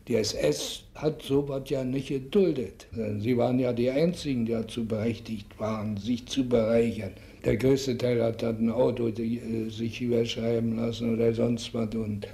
[0.08, 2.88] Die SS hat sowas ja nicht geduldet.
[3.20, 7.12] Sie waren ja die Einzigen, die dazu berechtigt waren, sich zu bereichern.
[7.46, 11.94] Der größte Teil hat dann ein Auto die, äh, sich überschreiben lassen oder sonst was
[11.96, 12.28] und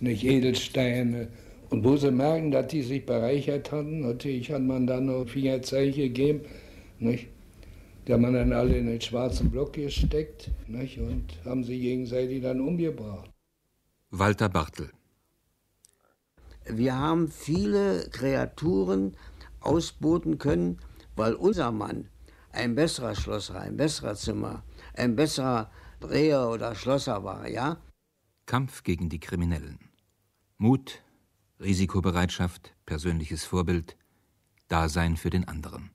[0.00, 1.28] nicht Edelsteine.
[1.70, 6.02] Und wo sie merken, dass die sich bereichert hatten, natürlich hat man dann noch Fingerzeichen
[6.02, 6.40] gegeben.
[6.98, 7.28] Nicht?
[8.06, 10.98] Die haben dann alle in den schwarzen Block gesteckt nicht?
[10.98, 13.30] und haben sie gegenseitig dann umgebracht.
[14.10, 14.90] Walter Bartel.
[16.68, 19.16] Wir haben viele Kreaturen
[19.60, 20.78] ausboten können,
[21.16, 22.08] weil unser Mann
[22.52, 27.78] ein besserer Schlosser, ein besserer Zimmer, ein besserer Dreher oder Schlosser war, ja?
[28.46, 29.78] Kampf gegen die Kriminellen.
[30.58, 31.02] Mut,
[31.58, 33.96] Risikobereitschaft, persönliches Vorbild,
[34.68, 35.90] Dasein für den anderen.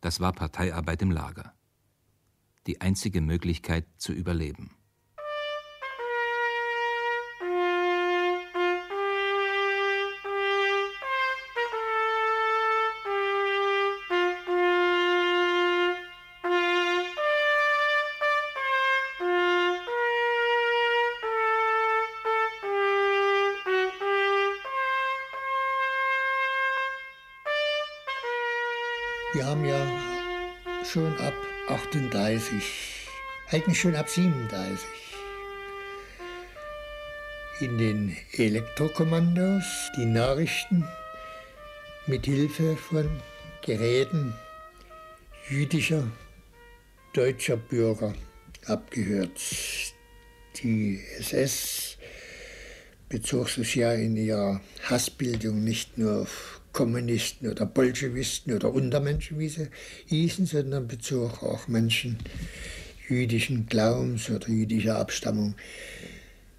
[0.00, 1.52] Das war Parteiarbeit im Lager.
[2.66, 4.74] Die einzige Möglichkeit zu überleben.
[32.44, 32.62] 38,
[33.50, 34.86] eigentlich schon ab 37,
[37.60, 39.64] in den Elektrokommandos
[39.96, 40.86] die Nachrichten
[42.06, 43.08] mit Hilfe von
[43.62, 44.34] Geräten
[45.48, 46.06] jüdischer
[47.14, 48.14] deutscher Bürger
[48.66, 49.40] abgehört.
[50.62, 51.96] Die SS
[53.08, 59.48] bezog sich ja in ihrer Hassbildung nicht nur auf Kommunisten oder Bolschewisten oder Untermenschen, wie
[59.48, 59.68] sie
[60.06, 62.18] hießen, sondern bezog auch Menschen
[63.08, 65.54] jüdischen Glaubens oder jüdischer Abstammung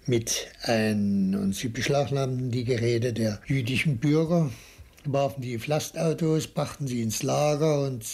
[0.06, 1.36] mit ein.
[1.36, 4.50] Und sie beschlagnahmten die Geräte der jüdischen Bürger,
[5.04, 8.04] warfen die Lastautos, brachten sie ins Lager und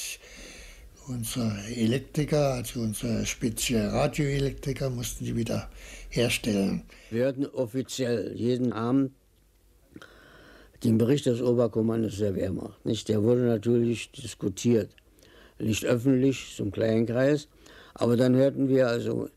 [1.08, 5.70] unsere Elektriker, also unsere spezielle Radioelektriker, mussten sie wieder
[6.10, 6.82] herstellen.
[7.10, 9.12] Wir hörten offiziell jeden Abend
[10.84, 12.84] den Bericht des Oberkommandos der Wehrmacht.
[12.84, 13.08] Nicht?
[13.08, 14.90] Der wurde natürlich diskutiert,
[15.58, 17.48] nicht öffentlich, zum kleinen Kreis,
[17.94, 19.28] aber dann hörten wir also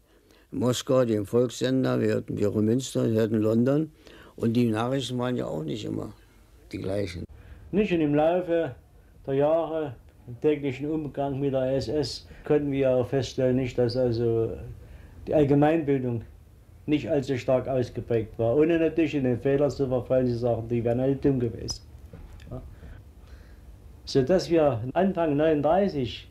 [0.51, 3.91] Moskau, den Volkssender, wir hörten Münster, wir hörten London
[4.35, 6.13] und die Nachrichten waren ja auch nicht immer
[6.71, 7.25] die gleichen.
[7.71, 8.75] Nicht und im Laufe
[9.27, 9.95] der Jahre,
[10.27, 14.51] im täglichen Umgang mit der SS, konnten wir auch feststellen, nicht, dass also
[15.27, 16.23] die Allgemeinbildung
[16.85, 18.55] nicht allzu stark ausgeprägt war.
[18.55, 21.81] Ohne natürlich in den Fehler zu verfallen, sie sagen, die wären alle dumm gewesen.
[22.51, 22.61] Ja.
[24.05, 26.27] Sodass wir Anfang 39,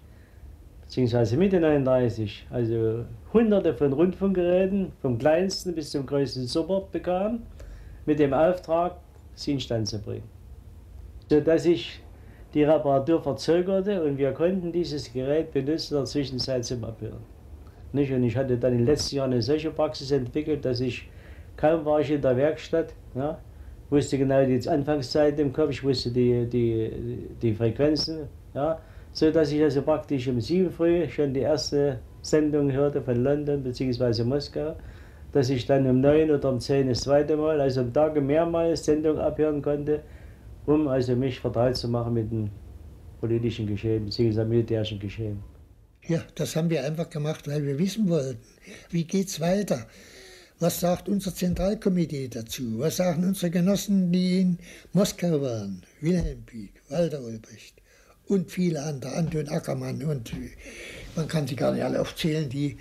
[0.83, 7.43] beziehungsweise Mitte 39, also hunderte von Rundfunkgeräten, vom kleinsten bis zum größten Support bekamen,
[8.07, 8.97] mit dem Auftrag,
[9.35, 10.29] sie instand zu bringen.
[11.29, 12.01] Sodass sich
[12.53, 17.34] die Reparatur verzögerte und wir konnten dieses Gerät benutzen in der Zwischenzeit zum Abhören.
[17.95, 18.13] Nicht?
[18.13, 21.09] Und ich hatte dann in den letzten Jahren eine solche Praxis entwickelt, dass ich
[21.57, 23.39] kaum war ich in der Werkstatt, ja,
[23.89, 28.81] wusste genau die Anfangszeit im Kopf, ich wusste die, die, die Frequenzen, ja,
[29.13, 33.63] so dass ich also praktisch um 7 früh schon die erste Sendung hörte von London
[33.63, 34.25] bzw.
[34.25, 34.75] Moskau,
[35.31, 38.85] dass ich dann um 9 oder um 10 das zweite Mal, also am Tage mehrmals
[38.85, 40.01] Sendung abhören konnte,
[40.67, 42.51] um also mich vertraut zu machen mit dem
[43.21, 44.45] politischen Geschehen bzw.
[44.45, 45.54] militärischen Geschehen.
[46.07, 48.43] Ja, das haben wir einfach gemacht, weil wir wissen wollten,
[48.91, 49.87] wie geht's weiter?
[50.61, 52.79] Was sagt unser Zentralkomitee dazu?
[52.79, 54.59] Was sagen unsere Genossen, die in
[54.93, 55.83] Moskau waren?
[56.03, 57.75] Wilhelm Pieck, Walter Ulbricht
[58.27, 60.33] und viele andere, Anton Ackermann und
[61.17, 62.77] man kann sie gar nicht alle aufzählen, die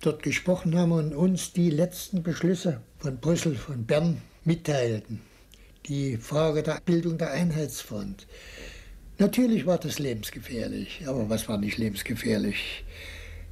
[0.00, 5.20] dort gesprochen haben und uns die letzten Beschlüsse von Brüssel, von Bern mitteilten.
[5.86, 8.26] Die Frage der Bildung der Einheitsfront.
[9.20, 12.84] Natürlich war das lebensgefährlich, aber was war nicht lebensgefährlich?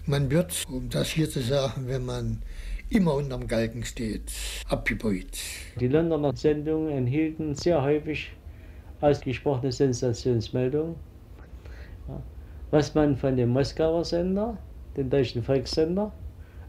[0.06, 2.42] Man wird, um das hier zu sagen, wenn man
[2.88, 4.32] immer unterm Galgen steht,
[4.68, 5.36] abgebrüht.
[5.80, 8.30] Die Londoner Sendungen enthielten sehr häufig
[9.00, 10.94] ausgesprochene Sensationsmeldungen,
[12.70, 14.56] was man von dem Moskauer Sender,
[14.96, 16.12] dem deutschen Volkssender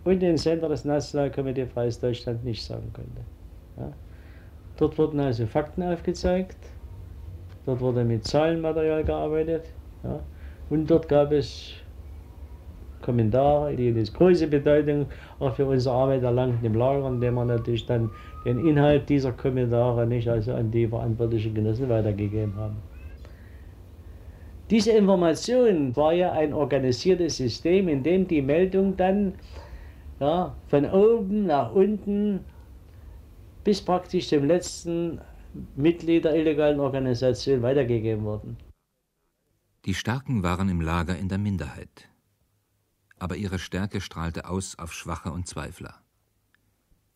[0.06, 3.94] und dem Sender des Nationalkomitee Freies Deutschland nicht sagen konnte.
[4.78, 6.58] Dort wurden also Fakten aufgezeigt,
[7.68, 9.66] dort wurde mit Zahlenmaterial gearbeitet
[10.04, 10.20] ja.
[10.70, 11.74] und dort gab es
[13.02, 15.06] Kommentare, die eine große Bedeutung
[15.40, 18.10] auch für unsere Arbeit erlangten im Lager, indem wir natürlich dann
[18.46, 22.78] den Inhalt dieser Kommentare nicht also an die verantwortlichen Genossen weitergegeben haben.
[24.70, 29.34] Diese Information war ja ein organisiertes System, in dem die Meldung dann
[30.20, 32.40] ja, von oben nach unten
[33.64, 35.20] bis praktisch zum letzten
[35.76, 38.58] Mitglied der illegalen Organisation weitergegeben wurden.
[39.86, 42.10] Die Starken waren im Lager in der Minderheit
[43.20, 45.96] aber ihre Stärke strahlte aus auf Schwache und Zweifler.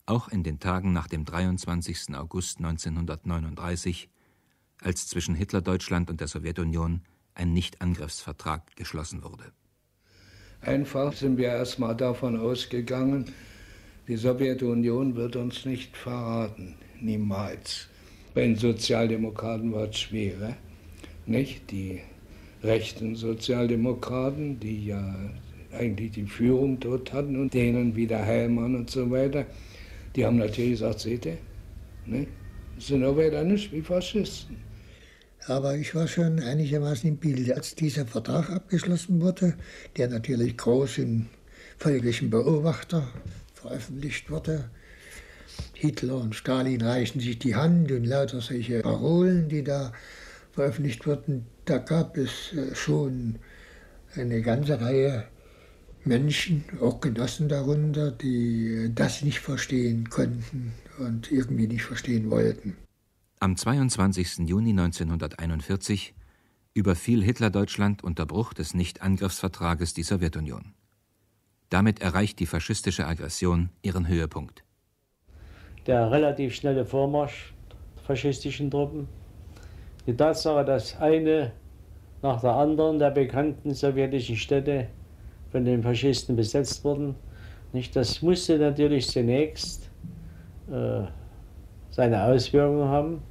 [0.06, 2.14] Auch in den Tagen nach dem 23.
[2.14, 4.10] August 1939,
[4.80, 7.02] als zwischen Hitlerdeutschland und der Sowjetunion
[7.34, 9.52] ein Nichtangriffsvertrag geschlossen wurde.
[10.60, 13.32] Einfach sind wir erstmal davon ausgegangen,
[14.08, 17.88] die Sowjetunion wird uns nicht verraten, niemals.
[18.34, 20.56] Bei den Sozialdemokraten war es schwerer,
[21.26, 21.70] nicht?
[21.70, 22.00] Die
[22.62, 25.14] rechten Sozialdemokraten, die ja
[25.72, 29.46] eigentlich die Führung dort hatten und denen wie der Heilmann und so weiter,
[30.16, 31.38] die haben natürlich gesagt, seht ihr,
[32.06, 32.26] ne?
[32.78, 34.56] sind aber dann nicht wie Faschisten.
[35.46, 39.54] Aber ich war schon einigermaßen im Bilde, als dieser Vertrag abgeschlossen wurde,
[39.96, 41.26] der natürlich groß im
[41.78, 43.08] völkischen Beobachter
[43.54, 44.70] veröffentlicht wurde.
[45.74, 49.92] Hitler und Stalin reichen sich die Hand und lauter solche Parolen, die da
[50.52, 51.46] veröffentlicht wurden.
[51.64, 53.38] Da gab es äh, schon
[54.14, 55.24] eine ganze Reihe
[56.04, 62.76] Menschen, auch Genossen darunter, die das nicht verstehen konnten und irgendwie nicht verstehen wollten.
[63.38, 64.38] Am 22.
[64.48, 66.14] Juni 1941
[66.74, 70.74] überfiel Hitler Deutschland unter Bruch des Nichtangriffsvertrages die Sowjetunion.
[71.68, 74.64] Damit erreicht die faschistische Aggression ihren Höhepunkt.
[75.86, 77.52] Der relativ schnelle Vormarsch
[77.96, 79.08] der faschistischen Truppen,
[80.06, 81.52] die Tatsache, dass eine
[82.22, 84.86] nach der anderen der bekannten sowjetischen Städte
[85.50, 87.16] von den Faschisten besetzt wurden.
[87.72, 87.94] Nicht?
[87.96, 89.90] Das musste natürlich zunächst
[90.70, 91.02] äh,
[91.90, 93.22] seine Auswirkungen haben.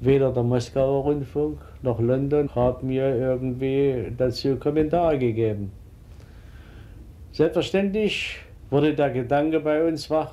[0.00, 5.70] Weder der Moskauer Rundfunk noch London haben mir irgendwie dazu Kommentare gegeben.
[7.32, 8.38] Selbstverständlich
[8.70, 10.32] wurde der Gedanke bei uns wach,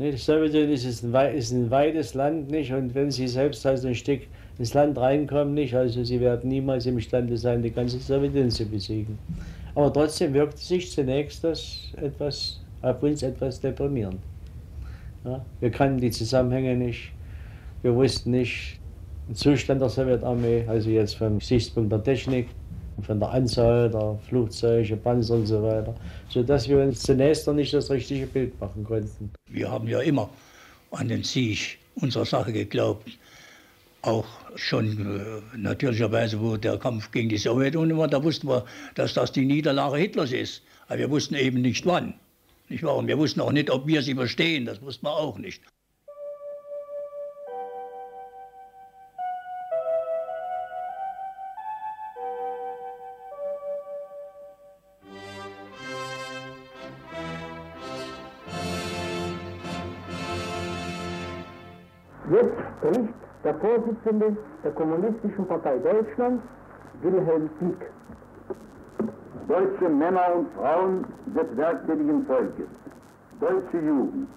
[0.00, 0.18] nicht?
[0.18, 2.72] Sowjetunion ist ein, ist ein weites Land, nicht?
[2.72, 4.22] Und wenn Sie selbst also ein Stück
[4.58, 5.74] ins Land reinkommen, nicht?
[5.74, 9.18] Also Sie werden niemals imstande sein, die ganze Sowjetunion zu besiegen.
[9.74, 14.18] Aber trotzdem wirkte sich zunächst das etwas, auf uns etwas deprimierend.
[15.24, 17.12] Ja, wir kannten die Zusammenhänge nicht.
[17.82, 18.80] Wir wussten nicht
[19.28, 22.48] den Zustand der Sowjetarmee, also jetzt vom Gesichtspunkt der Technik,
[23.02, 25.94] von der Anzahl der Flugzeuge, Panzer und so weiter,
[26.28, 29.30] sodass wir uns zunächst noch nicht das richtige Bild machen konnten.
[29.48, 30.28] Wir haben ja immer
[30.90, 33.10] an den Sieg unserer Sache geglaubt
[34.02, 39.14] auch schon äh, natürlicherweise, wo der Kampf gegen die Sowjetunion war, da wussten wir, dass
[39.14, 40.62] das die Niederlage Hitlers ist.
[40.88, 42.14] Aber wir wussten eben nicht wann.
[42.68, 42.96] Nicht wahr?
[42.96, 44.64] Und wir wussten auch nicht, ob wir sie überstehen.
[44.64, 45.62] Das wussten wir auch nicht.
[62.82, 63.14] Jetzt spricht
[63.44, 66.42] der Vorsitzende der Kommunistischen Partei Deutschlands,
[67.02, 67.90] Wilhelm Pieck.
[69.48, 72.68] Deutsche Männer und Frauen des werktätigen Volkes,
[73.40, 74.28] deutsche Jugend,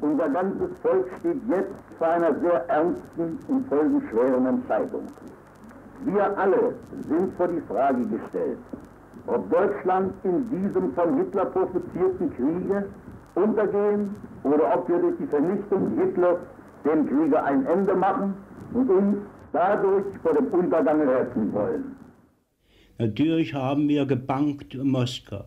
[0.00, 5.02] unser ganzes Volk steht jetzt vor einer sehr ernsten und folgenschweren Entscheidung.
[6.04, 6.74] Wir alle
[7.06, 8.58] sind vor die Frage gestellt,
[9.26, 12.86] ob Deutschland in diesem von Hitler prophezierten Kriege
[13.34, 16.38] untergehen oder ob wir durch die Vernichtung Hitlers
[16.88, 18.34] dem Kriege ein Ende machen
[18.72, 19.16] und uns
[19.52, 21.96] dadurch vor dem Untergang retten wollen.
[22.98, 25.44] Natürlich haben wir gebankt um Moskau.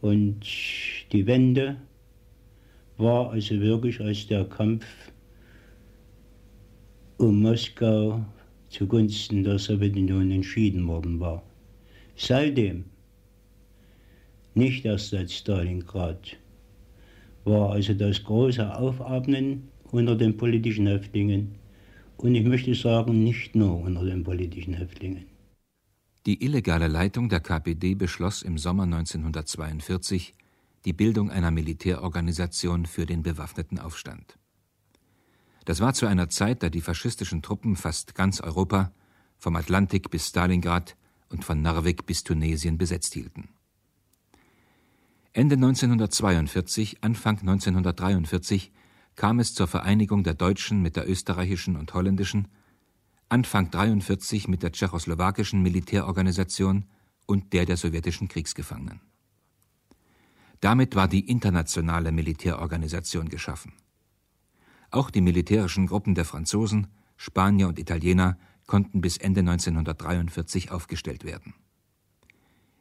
[0.00, 0.40] Und
[1.12, 1.76] die Wende
[2.98, 4.84] war also wirklich, als der Kampf
[7.18, 8.24] um Moskau
[8.68, 11.42] zugunsten der Sowjetunion entschieden worden war.
[12.16, 12.84] Seitdem
[14.54, 16.36] nicht erst seit Stalingrad,
[17.46, 21.54] war also das große Aufatmen unter den politischen Häftlingen
[22.16, 25.26] und ich möchte sagen, nicht nur unter den politischen Häftlingen.
[26.26, 30.34] Die illegale Leitung der KPD beschloss im Sommer 1942
[30.84, 34.38] die Bildung einer Militärorganisation für den bewaffneten Aufstand.
[35.64, 38.92] Das war zu einer Zeit, da die faschistischen Truppen fast ganz Europa,
[39.38, 40.96] vom Atlantik bis Stalingrad
[41.28, 43.48] und von Narvik bis Tunesien besetzt hielten.
[45.36, 48.72] Ende 1942, Anfang 1943
[49.16, 52.48] kam es zur Vereinigung der deutschen mit der österreichischen und holländischen,
[53.28, 56.86] Anfang 1943 mit der tschechoslowakischen Militärorganisation
[57.26, 59.02] und der der sowjetischen Kriegsgefangenen.
[60.60, 63.74] Damit war die internationale Militärorganisation geschaffen.
[64.90, 66.86] Auch die militärischen Gruppen der Franzosen,
[67.18, 71.52] Spanier und Italiener konnten bis Ende 1943 aufgestellt werden.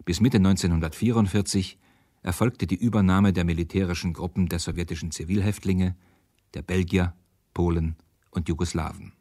[0.06, 1.80] Bis Mitte 1944
[2.26, 5.96] erfolgte die Übernahme der militärischen Gruppen der sowjetischen Zivilhäftlinge,
[6.56, 7.14] der Belgier,
[7.54, 7.98] Polen
[8.32, 9.14] und Jugoslawen.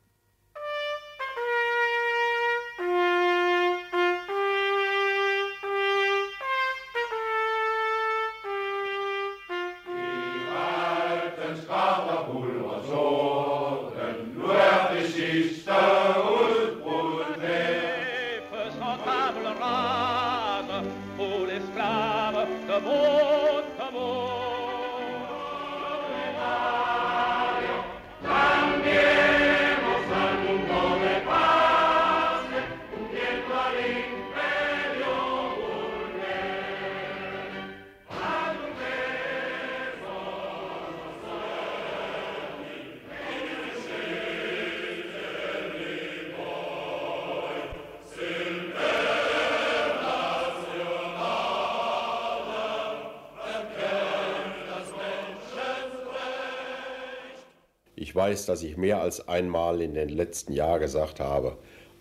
[58.34, 61.56] Weiß, dass ich mehr als einmal in den letzten Jahren gesagt habe,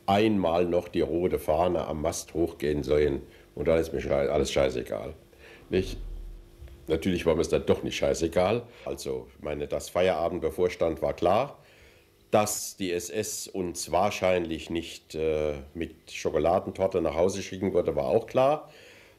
[0.07, 3.21] einmal noch die rote Fahne am Mast hochgehen sollen
[3.53, 5.13] und dann ist mir alles scheißegal.
[5.69, 5.97] Nicht?
[6.88, 8.63] Natürlich war mir es dann doch nicht scheißegal.
[8.86, 11.59] Also, meine, dass Feierabend bevorstand, war klar.
[12.31, 18.25] Dass die SS uns wahrscheinlich nicht äh, mit Schokoladentorte nach Hause schicken würde, war auch
[18.25, 18.71] klar.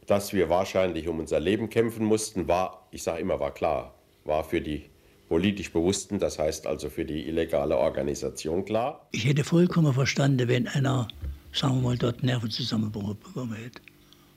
[0.07, 3.95] Dass wir wahrscheinlich um unser Leben kämpfen mussten, war, ich sage immer, war klar.
[4.25, 4.91] War für die
[5.35, 9.09] politisch Bewussten, das heißt also für die illegale Organisation klar.
[9.11, 11.09] Ich hätte vollkommen verstanden, wenn einer,
[11.53, 13.83] sagen wir mal, dort Nervenzusammenbruch bekommen hätte.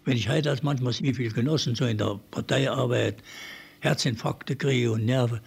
[0.05, 3.17] Wenn ich heute als manchmal wie viele Genossen so in der Parteiarbeit
[3.81, 5.39] Herzinfarkte kriege und Nerven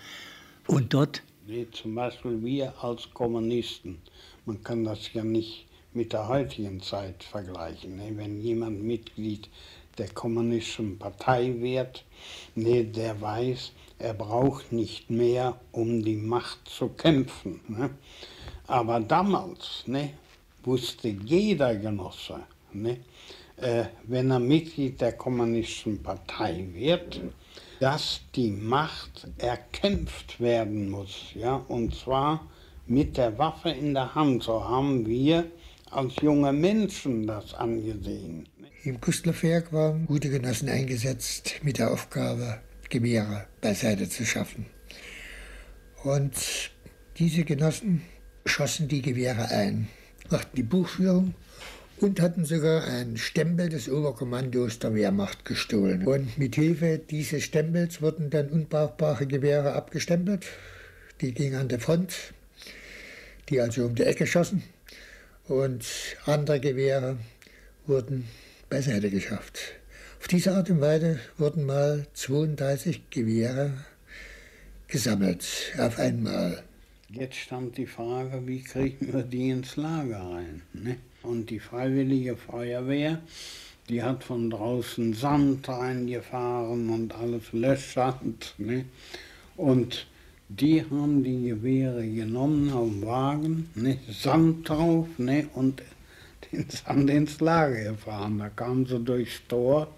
[0.68, 1.20] und dort.
[1.48, 3.98] Nee, zum Beispiel wir als Kommunisten,
[4.46, 7.96] man kann das ja nicht mit der heutigen Zeit vergleichen.
[7.96, 8.12] Ne?
[8.14, 9.48] Wenn jemand Mitglied
[9.98, 12.04] der kommunistischen Partei wird,
[12.54, 17.60] nee, der weiß, er braucht nicht mehr, um die Macht zu kämpfen.
[17.68, 17.90] Ne?
[18.66, 20.14] Aber damals ne,
[20.62, 22.40] wusste jeder Genosse,
[22.72, 22.98] ne,
[23.56, 27.20] äh, wenn er Mitglied der Kommunistischen Partei wird,
[27.78, 31.32] dass die Macht erkämpft werden muss.
[31.34, 31.56] Ja?
[31.68, 32.46] Und zwar
[32.86, 34.42] mit der Waffe in der Hand.
[34.42, 35.46] So haben wir
[35.90, 38.48] als junge Menschen das angesehen.
[38.82, 42.60] Im Kustlerwerk waren gute Genossen eingesetzt mit der Aufgabe,
[42.90, 44.66] Gewehre beiseite zu schaffen.
[46.02, 46.34] Und
[47.18, 48.02] diese Genossen
[48.44, 49.88] schossen die Gewehre ein,
[50.30, 51.34] machten die Buchführung
[52.00, 56.06] und hatten sogar einen Stempel des Oberkommandos der Wehrmacht gestohlen.
[56.06, 60.46] Und mit Hilfe dieses Stempels wurden dann unbrauchbare Gewehre abgestempelt.
[61.20, 62.14] Die gingen an der Front,
[63.48, 64.62] die also um die Ecke schossen.
[65.46, 65.84] Und
[66.26, 67.18] andere Gewehre
[67.86, 68.26] wurden
[68.68, 69.79] beiseite geschafft.
[70.20, 73.72] Auf diese Art und Weise wurden mal 32 Gewehre
[74.86, 76.62] gesammelt auf einmal.
[77.08, 80.60] Jetzt stand die Frage, wie kriegen wir die ins Lager rein?
[80.74, 80.98] Ne?
[81.22, 83.18] Und die Freiwillige Feuerwehr,
[83.88, 88.54] die hat von draußen Sand reingefahren und alles Löschsand.
[88.58, 88.84] Ne?
[89.56, 90.06] Und
[90.50, 93.98] die haben die Gewehre genommen auf dem Wagen, ne?
[94.10, 95.48] Sand drauf ne?
[95.54, 95.82] und
[96.52, 98.38] den Sand ins Lager gefahren.
[98.38, 99.88] Da kamen sie durchs Tor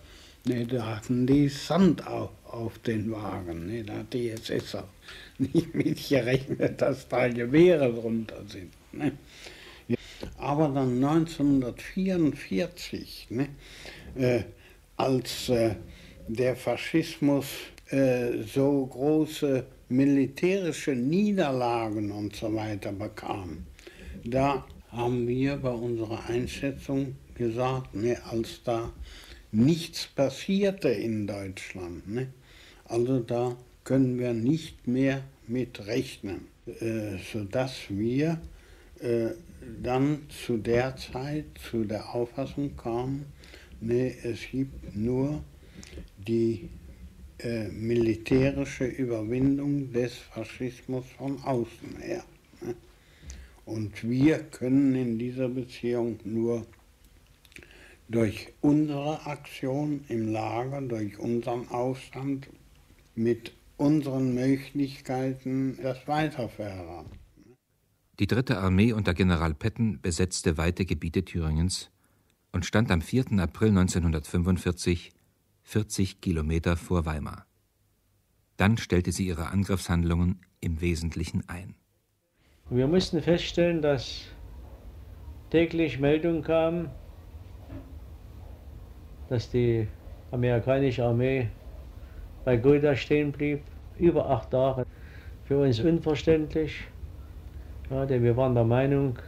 [0.45, 3.66] Ne, da hatten die Sand auf, auf den Wagen.
[3.66, 4.88] Ne, da hat die SS auch
[5.38, 8.72] nicht mitgerechnet, dass da Gewehre drunter sind.
[8.93, 9.12] Ne.
[10.38, 13.49] Aber dann 1944, ne,
[14.16, 14.43] äh,
[14.97, 15.76] als äh,
[16.28, 17.47] der Faschismus
[17.90, 23.66] äh, so große militärische Niederlagen und so weiter bekam,
[24.24, 28.93] da haben wir bei unserer Einschätzung gesagt, ne, als da
[29.53, 32.09] nichts passierte in Deutschland.
[32.09, 32.28] Ne?
[32.86, 38.40] Also da können wir nicht mehr mit rechnen, äh, sodass wir
[39.00, 39.30] äh,
[39.82, 43.26] dann zu der Zeit zu der Auffassung kamen,
[43.80, 45.42] ne, es gibt nur
[46.26, 46.68] die
[47.38, 52.24] äh, militärische Überwindung des Faschismus von außen her.
[52.61, 52.74] Ne?
[53.64, 56.66] Und wir können in dieser Beziehung nur
[58.12, 62.48] durch unsere Aktion im Lager, durch unseren Aufstand
[63.14, 67.06] mit unseren Möglichkeiten das weiterfördern.
[68.18, 71.90] Die dritte Armee unter General Petten besetzte weite Gebiete Thüringens
[72.52, 73.38] und stand am 4.
[73.38, 75.12] April 1945
[75.62, 77.46] 40 Kilometer vor Weimar.
[78.58, 81.74] Dann stellte sie ihre Angriffshandlungen im Wesentlichen ein.
[82.68, 84.26] Wir mussten feststellen, dass
[85.50, 86.90] täglich Meldungen kamen,
[89.32, 89.88] dass die
[90.30, 91.48] amerikanische Armee
[92.44, 93.62] bei Gouda stehen blieb,
[93.96, 94.84] über acht Tage.
[95.44, 96.84] Für uns unverständlich,
[97.88, 99.18] ja, denn wir waren der Meinung,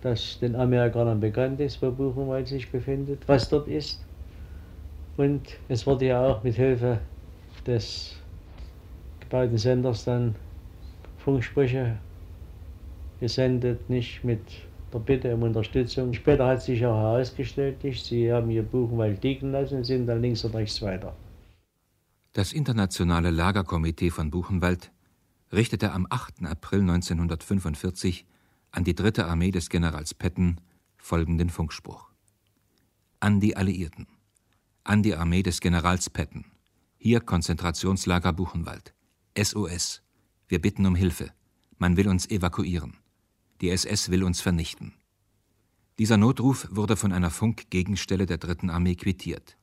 [0.00, 4.04] dass den Amerikanern bekannt ist, wo Buchenwald sich befindet, was dort ist.
[5.16, 6.98] Und es wurde ja auch mit Hilfe
[7.64, 8.16] des
[9.20, 10.34] gebauten Senders dann
[11.18, 11.98] Funksprüche
[13.20, 14.40] gesendet, nicht mit
[14.92, 16.12] der Bitte um Unterstützung.
[16.14, 20.44] Später hat sich auch herausgestellt, sie haben ihr Buchenwald liegen lassen und sind dann links
[20.44, 21.14] und rechts weiter.
[22.32, 24.92] Das Internationale Lagerkomitee von Buchenwald
[25.52, 26.44] richtete am 8.
[26.44, 28.26] April 1945
[28.70, 30.60] an die dritte Armee des Generals Petten
[30.96, 32.10] folgenden Funkspruch.
[33.20, 34.06] An die Alliierten.
[34.84, 36.44] An die Armee des Generals Petten.
[36.98, 38.94] Hier Konzentrationslager Buchenwald.
[39.36, 40.02] SOS.
[40.48, 41.32] Wir bitten um Hilfe.
[41.78, 42.98] Man will uns evakuieren.
[43.60, 44.94] Die SS will uns vernichten.
[45.98, 49.58] Dieser Notruf wurde von einer Funkgegenstelle der dritten Armee quittiert.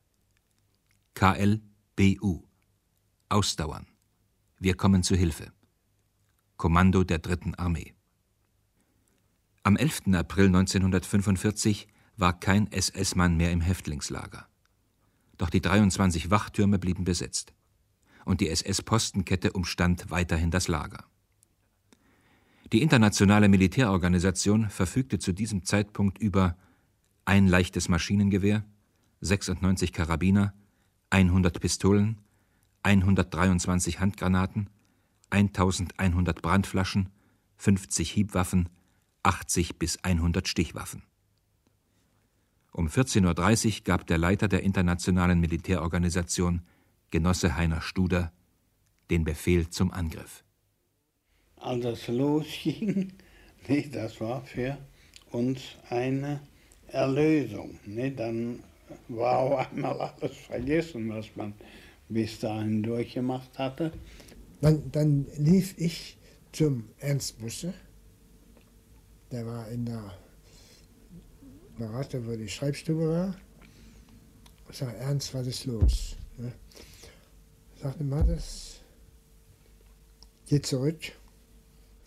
[1.14, 2.44] KLBU.
[3.30, 3.86] Ausdauern.
[4.58, 5.50] Wir kommen zu Hilfe.
[6.58, 7.94] Kommando der dritten Armee.
[9.62, 10.14] Am 11.
[10.14, 11.88] April 1945
[12.18, 14.46] war kein SS-Mann mehr im Häftlingslager.
[15.38, 17.54] Doch die 23 Wachtürme blieben besetzt.
[18.26, 21.05] Und die SS-Postenkette umstand weiterhin das Lager.
[22.72, 26.56] Die internationale Militärorganisation verfügte zu diesem Zeitpunkt über
[27.24, 28.64] ein leichtes Maschinengewehr,
[29.20, 30.52] 96 Karabiner,
[31.10, 32.18] 100 Pistolen,
[32.82, 34.68] 123 Handgranaten,
[35.30, 37.10] 1100 Brandflaschen,
[37.56, 38.68] 50 Hiebwaffen,
[39.22, 41.02] 80 bis 100 Stichwaffen.
[42.72, 46.62] Um 14.30 Uhr gab der Leiter der Internationalen Militärorganisation,
[47.10, 48.32] Genosse Heiner Studer,
[49.10, 50.44] den Befehl zum Angriff.
[51.56, 53.12] Als es losging,
[53.68, 54.78] nee, das war für
[55.30, 56.40] uns eine
[56.88, 57.78] Erlösung.
[57.86, 58.62] Nee, dann
[59.08, 61.54] war auf einmal alles vergessen, was man
[62.08, 63.92] bis dahin durchgemacht hatte.
[64.60, 66.16] Dann, dann lief ich
[66.52, 67.74] zum Ernst Busse.
[69.30, 70.14] Der war in der
[71.78, 73.36] Berater, wo die Schreibstube war.
[74.70, 76.16] Ich sage, Ernst, was ist los?
[76.38, 76.52] Ne?
[77.82, 78.80] Sagte das
[80.46, 81.12] geh zurück.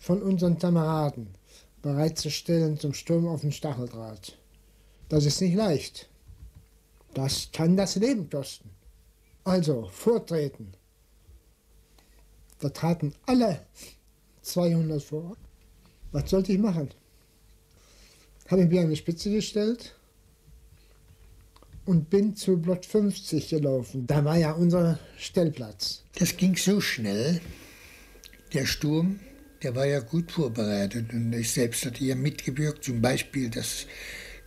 [0.00, 1.28] Von unseren Kameraden
[1.82, 4.36] bereitzustellen zum Sturm auf den Stacheldraht.
[5.08, 6.08] Das ist nicht leicht.
[7.14, 8.70] Das kann das Leben kosten.
[9.44, 10.74] Also, vortreten.
[12.60, 13.60] Da traten alle
[14.42, 15.36] 200 vor.
[16.12, 16.90] Was sollte ich machen?
[18.48, 19.94] Habe ich mir an die Spitze gestellt
[21.86, 24.06] und bin zu Block 50 gelaufen.
[24.06, 26.04] Da war ja unser Stellplatz.
[26.18, 27.40] Das ging so schnell.
[28.52, 29.20] Der Sturm,
[29.62, 33.86] der war ja gut vorbereitet und ich selbst hatte ja mitgewirkt, zum Beispiel, dass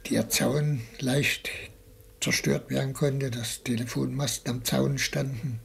[0.10, 1.50] der Zaun leicht
[2.20, 5.60] zerstört werden konnte, dass Telefonmasten am Zaun standen.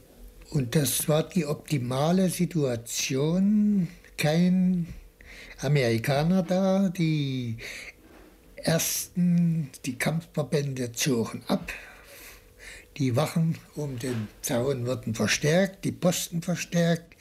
[0.51, 3.87] Und das war die optimale Situation.
[4.17, 4.87] Kein
[5.59, 6.89] Amerikaner da.
[6.89, 7.57] Die
[8.55, 11.71] ersten, die Kampfverbände zogen ab.
[12.97, 17.15] Die Wachen um den Zaun wurden verstärkt, die Posten verstärkt.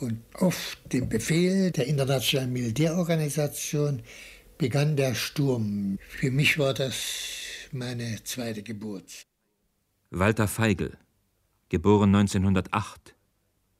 [0.00, 4.02] Und auf den Befehl der Internationalen Militärorganisation
[4.56, 5.98] begann der Sturm.
[6.08, 9.26] Für mich war das meine zweite Geburt.
[10.10, 10.96] Walter Feigl,
[11.68, 13.14] geboren 1908,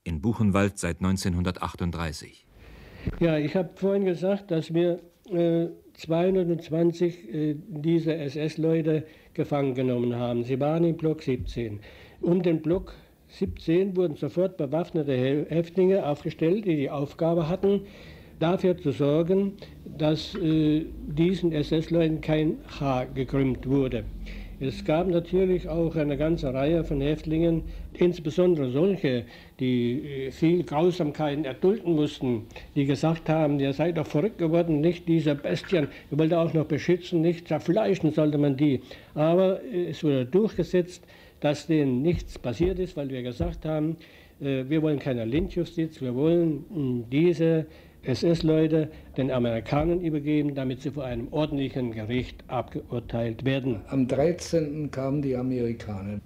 [0.03, 2.45] in Buchenwald seit 1938.
[3.21, 5.01] Ja, ich habe vorhin gesagt, dass wir
[5.31, 10.45] äh, 220 äh, dieser SS-Leute gefangen genommen haben.
[10.45, 11.81] Sie waren im Block 17.
[12.21, 12.95] Um den Block
[13.29, 15.14] 17 wurden sofort bewaffnete
[15.49, 17.83] Häftlinge aufgestellt, die die Aufgabe hatten,
[18.39, 19.55] dafür zu sorgen,
[19.85, 24.05] dass äh, diesen SS-Leuten kein Haar gekrümmt wurde.
[24.61, 27.62] Es gab natürlich auch eine ganze Reihe von Häftlingen,
[27.93, 29.24] insbesondere solche,
[29.61, 35.07] die äh, viel Grausamkeiten erdulden mussten, die gesagt haben, ihr seid doch verrückt geworden, nicht
[35.07, 38.81] diese Bestien, ihr wollt auch noch beschützen, nicht zerfleischen sollte man die.
[39.14, 41.05] Aber äh, es wurde durchgesetzt,
[41.41, 43.97] dass denen nichts passiert ist, weil wir gesagt haben,
[44.41, 47.66] äh, wir wollen keine Lynchjustiz, wir wollen diese
[48.03, 53.80] SS-Leute den Amerikanern übergeben, damit sie vor einem ordentlichen Gericht abgeurteilt werden.
[53.89, 54.91] Am 13.
[54.91, 56.20] kamen die Amerikaner.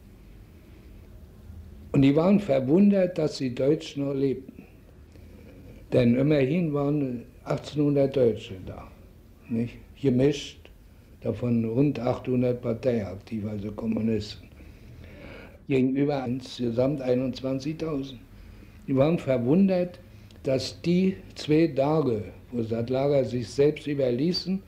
[1.92, 4.64] Und die waren verwundert, dass die Deutschen noch lebten.
[5.92, 8.88] Denn immerhin waren 1800 Deutsche da,
[9.48, 9.76] nicht?
[10.00, 10.70] gemischt,
[11.20, 14.48] davon rund 800 parteiaktiv, also Kommunisten.
[15.72, 18.16] Gegenüber insgesamt 21.000.
[18.86, 19.98] Die waren verwundert,
[20.42, 24.62] dass die zwei Tage, wo Satlager sich selbst überließen,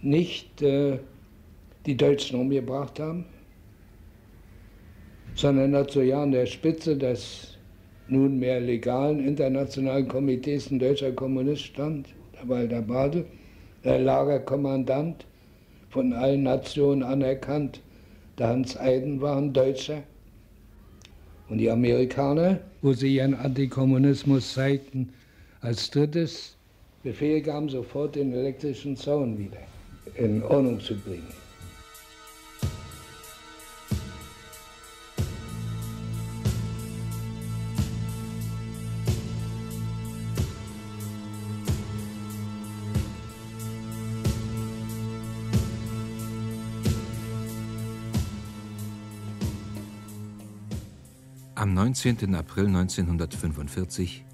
[0.00, 0.98] nicht äh,
[1.84, 3.26] die Deutschen umgebracht haben,
[5.34, 7.58] sondern dazu ja an der Spitze des
[8.08, 13.26] nunmehr legalen internationalen Komitees ein deutscher Kommunist stand, der Walter Bade,
[13.84, 15.26] der Lagerkommandant,
[15.90, 17.82] von allen Nationen anerkannt.
[18.38, 20.02] Der Hans Eiden war ein Deutscher.
[21.48, 25.12] Und die Amerikaner, wo sie ihren Antikommunismus zeigten,
[25.60, 26.56] als drittes
[27.02, 29.58] Befehl gaben, sofort den elektrischen Zaun wieder
[30.14, 31.32] in Ordnung zu bringen.
[51.78, 52.34] 19.
[52.34, 54.24] April 1945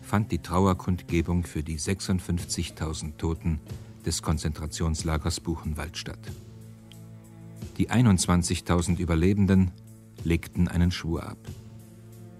[0.00, 3.58] fand die Trauerkundgebung für die 56.000 Toten
[4.06, 6.20] des Konzentrationslagers Buchenwald statt.
[7.78, 9.72] Die 21.000 Überlebenden
[10.22, 11.38] legten einen Schwur ab.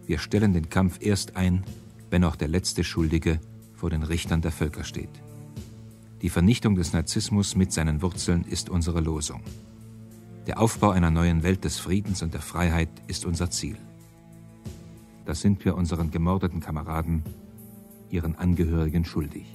[0.07, 1.65] Wir stellen den Kampf erst ein,
[2.11, 3.41] wenn auch der letzte Schuldige
[3.75, 5.21] vor den Richtern der Völker steht.
[6.23, 9.43] Die Vernichtung des Narzissmus mit seinen Wurzeln ist unsere Losung.
[10.47, 13.79] Der Aufbau einer neuen Welt des Friedens und der Freiheit ist unser Ziel.
[15.25, 17.23] Das sind wir unseren gemordeten Kameraden,
[18.11, 19.47] ihren Angehörigen schuldig.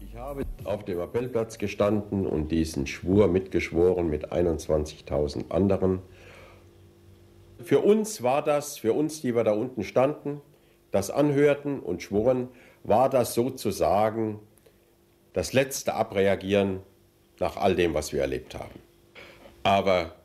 [0.00, 6.00] Ich habe auf dem Appellplatz gestanden und diesen Schwur mitgeschworen mit 21.000 anderen.
[7.62, 10.40] Für uns war das, für uns, die wir da unten standen,
[10.90, 12.48] das anhörten und schworen,
[12.84, 14.38] war das sozusagen
[15.34, 16.80] das letzte Abreagieren
[17.38, 18.80] nach all dem, was wir erlebt haben.
[19.62, 20.17] Aber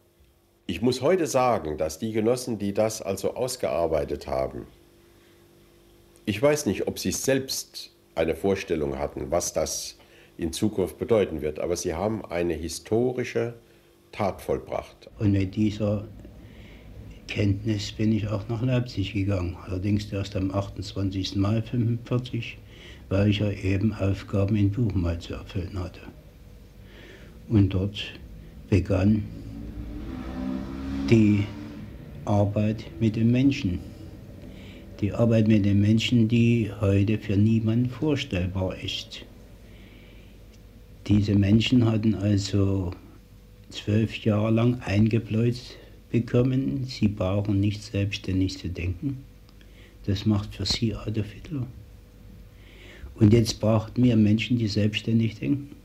[0.66, 4.68] ich muss heute sagen, dass die Genossen, die das also ausgearbeitet haben,
[6.26, 9.98] ich weiß nicht, ob sie selbst eine Vorstellung hatten, was das
[10.38, 13.56] in Zukunft bedeuten wird, aber sie haben eine historische
[14.12, 15.10] Tat vollbracht.
[15.20, 16.08] Und mit dieser
[17.28, 21.36] Kenntnis bin ich auch nach Leipzig gegangen, allerdings erst am 28.
[21.36, 22.58] Mai 1945,
[23.10, 26.02] weil ich ja eben Aufgaben in Buchenwald zu erfüllen hatte.
[27.50, 28.14] Und dort
[28.70, 29.24] begann
[31.10, 31.44] die
[32.24, 33.80] Arbeit mit den Menschen.
[35.02, 39.26] Die Arbeit mit den Menschen, die heute für niemanden vorstellbar ist.
[41.08, 42.92] Diese Menschen hatten also
[43.70, 45.58] zwölf Jahre lang eingebläut
[46.10, 49.18] bekommen, sie brauchen nicht selbstständig zu denken.
[50.06, 51.68] Das macht für sie Adolf Hitler.
[53.16, 55.76] Und jetzt brauchten wir Menschen, die selbstständig denken.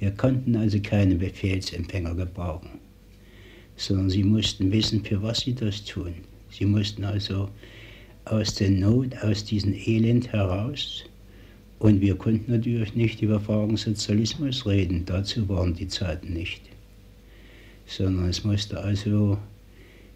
[0.00, 2.77] Wir konnten also keine Befehlsempfänger gebrauchen
[3.78, 6.14] sondern sie mussten wissen, für was sie das tun.
[6.50, 7.48] Sie mussten also
[8.24, 11.04] aus der Not, aus diesem Elend heraus.
[11.78, 16.60] Und wir konnten natürlich nicht über Fragen Sozialismus reden, dazu waren die Zeiten nicht.
[17.86, 19.38] Sondern es musste also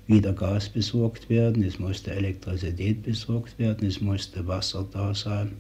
[0.09, 5.53] wieder Gas besorgt werden, es musste Elektrizität besorgt werden, es musste Wasser da sein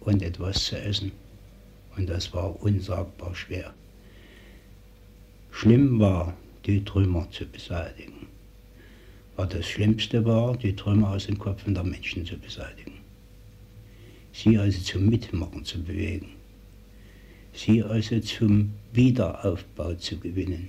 [0.00, 1.10] und etwas zu essen.
[1.96, 3.74] Und das war unsagbar schwer.
[5.50, 6.34] Schlimm war,
[6.66, 8.26] die Trümmer zu beseitigen.
[9.36, 13.00] Aber das Schlimmste war, die Trümmer aus den Köpfen der Menschen zu beseitigen.
[14.32, 16.30] Sie also zum Mitmachen zu bewegen.
[17.52, 20.68] Sie also zum Wiederaufbau zu gewinnen.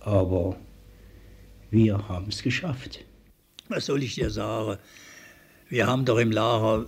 [0.00, 0.56] Aber
[1.70, 3.04] wir haben es geschafft.
[3.68, 4.78] Was soll ich dir sagen?
[5.68, 6.86] Wir haben doch im Lager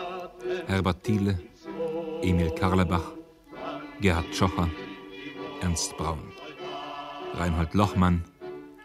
[0.66, 1.40] Herbert Thiele,
[2.20, 3.12] Emil Karlebach,
[4.02, 4.68] Gerhard Schocher,
[5.62, 6.30] Ernst Braun,
[7.32, 8.22] Reinhold Lochmann,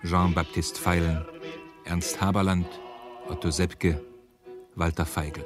[0.05, 1.25] Jean-Baptiste Feilen,
[1.85, 2.67] Ernst Haberland,
[3.27, 4.01] Otto Seppke,
[4.75, 5.43] Walter Feigl.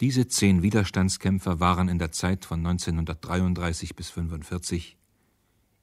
[0.00, 4.98] Diese zehn Widerstandskämpfer waren in der Zeit von 1933 bis 1945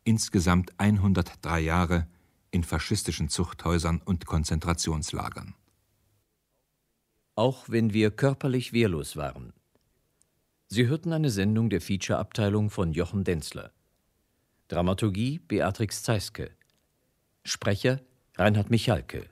[0.03, 2.07] insgesamt 103 Jahre
[2.51, 5.55] in faschistischen Zuchthäusern und Konzentrationslagern.
[7.35, 9.53] Auch wenn wir körperlich wehrlos waren.
[10.67, 13.71] Sie hörten eine Sendung der Feature-Abteilung von Jochen Denzler.
[14.67, 16.51] Dramaturgie Beatrix Zeiske.
[17.43, 17.99] Sprecher
[18.35, 19.29] Reinhard Michalke.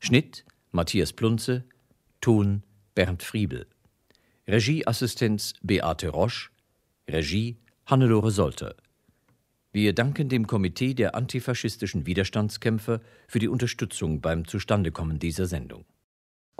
[0.00, 1.62] Schnitt Matthias Plunze.
[2.20, 2.64] Ton
[2.96, 3.66] Bernd Friebel.
[4.48, 6.50] Regieassistenz Beate Roche.
[7.08, 8.74] Regie Hannelore Solter.
[9.70, 15.84] Wir danken dem Komitee der antifaschistischen Widerstandskämpfer für die Unterstützung beim Zustandekommen dieser Sendung.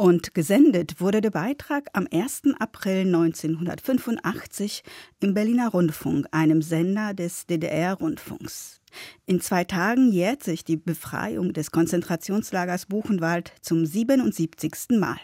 [0.03, 2.57] Und gesendet wurde der Beitrag am 1.
[2.59, 4.82] April 1985
[5.20, 8.80] im Berliner Rundfunk, einem Sender des DDR-Rundfunks.
[9.26, 14.98] In zwei Tagen jährt sich die Befreiung des Konzentrationslagers Buchenwald zum 77.
[14.98, 15.20] Mal.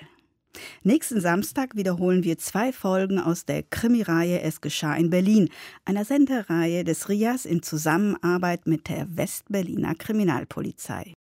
[0.85, 5.49] Nächsten Samstag wiederholen wir zwei Folgen aus der Krimireihe Es geschah in Berlin,
[5.87, 11.15] einer Sendereihe des RIAS in Zusammenarbeit mit der Westberliner Kriminalpolizei.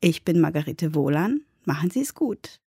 [0.00, 1.45] Ich bin Margarete Wohlan.
[1.66, 2.60] Machen Sie es gut.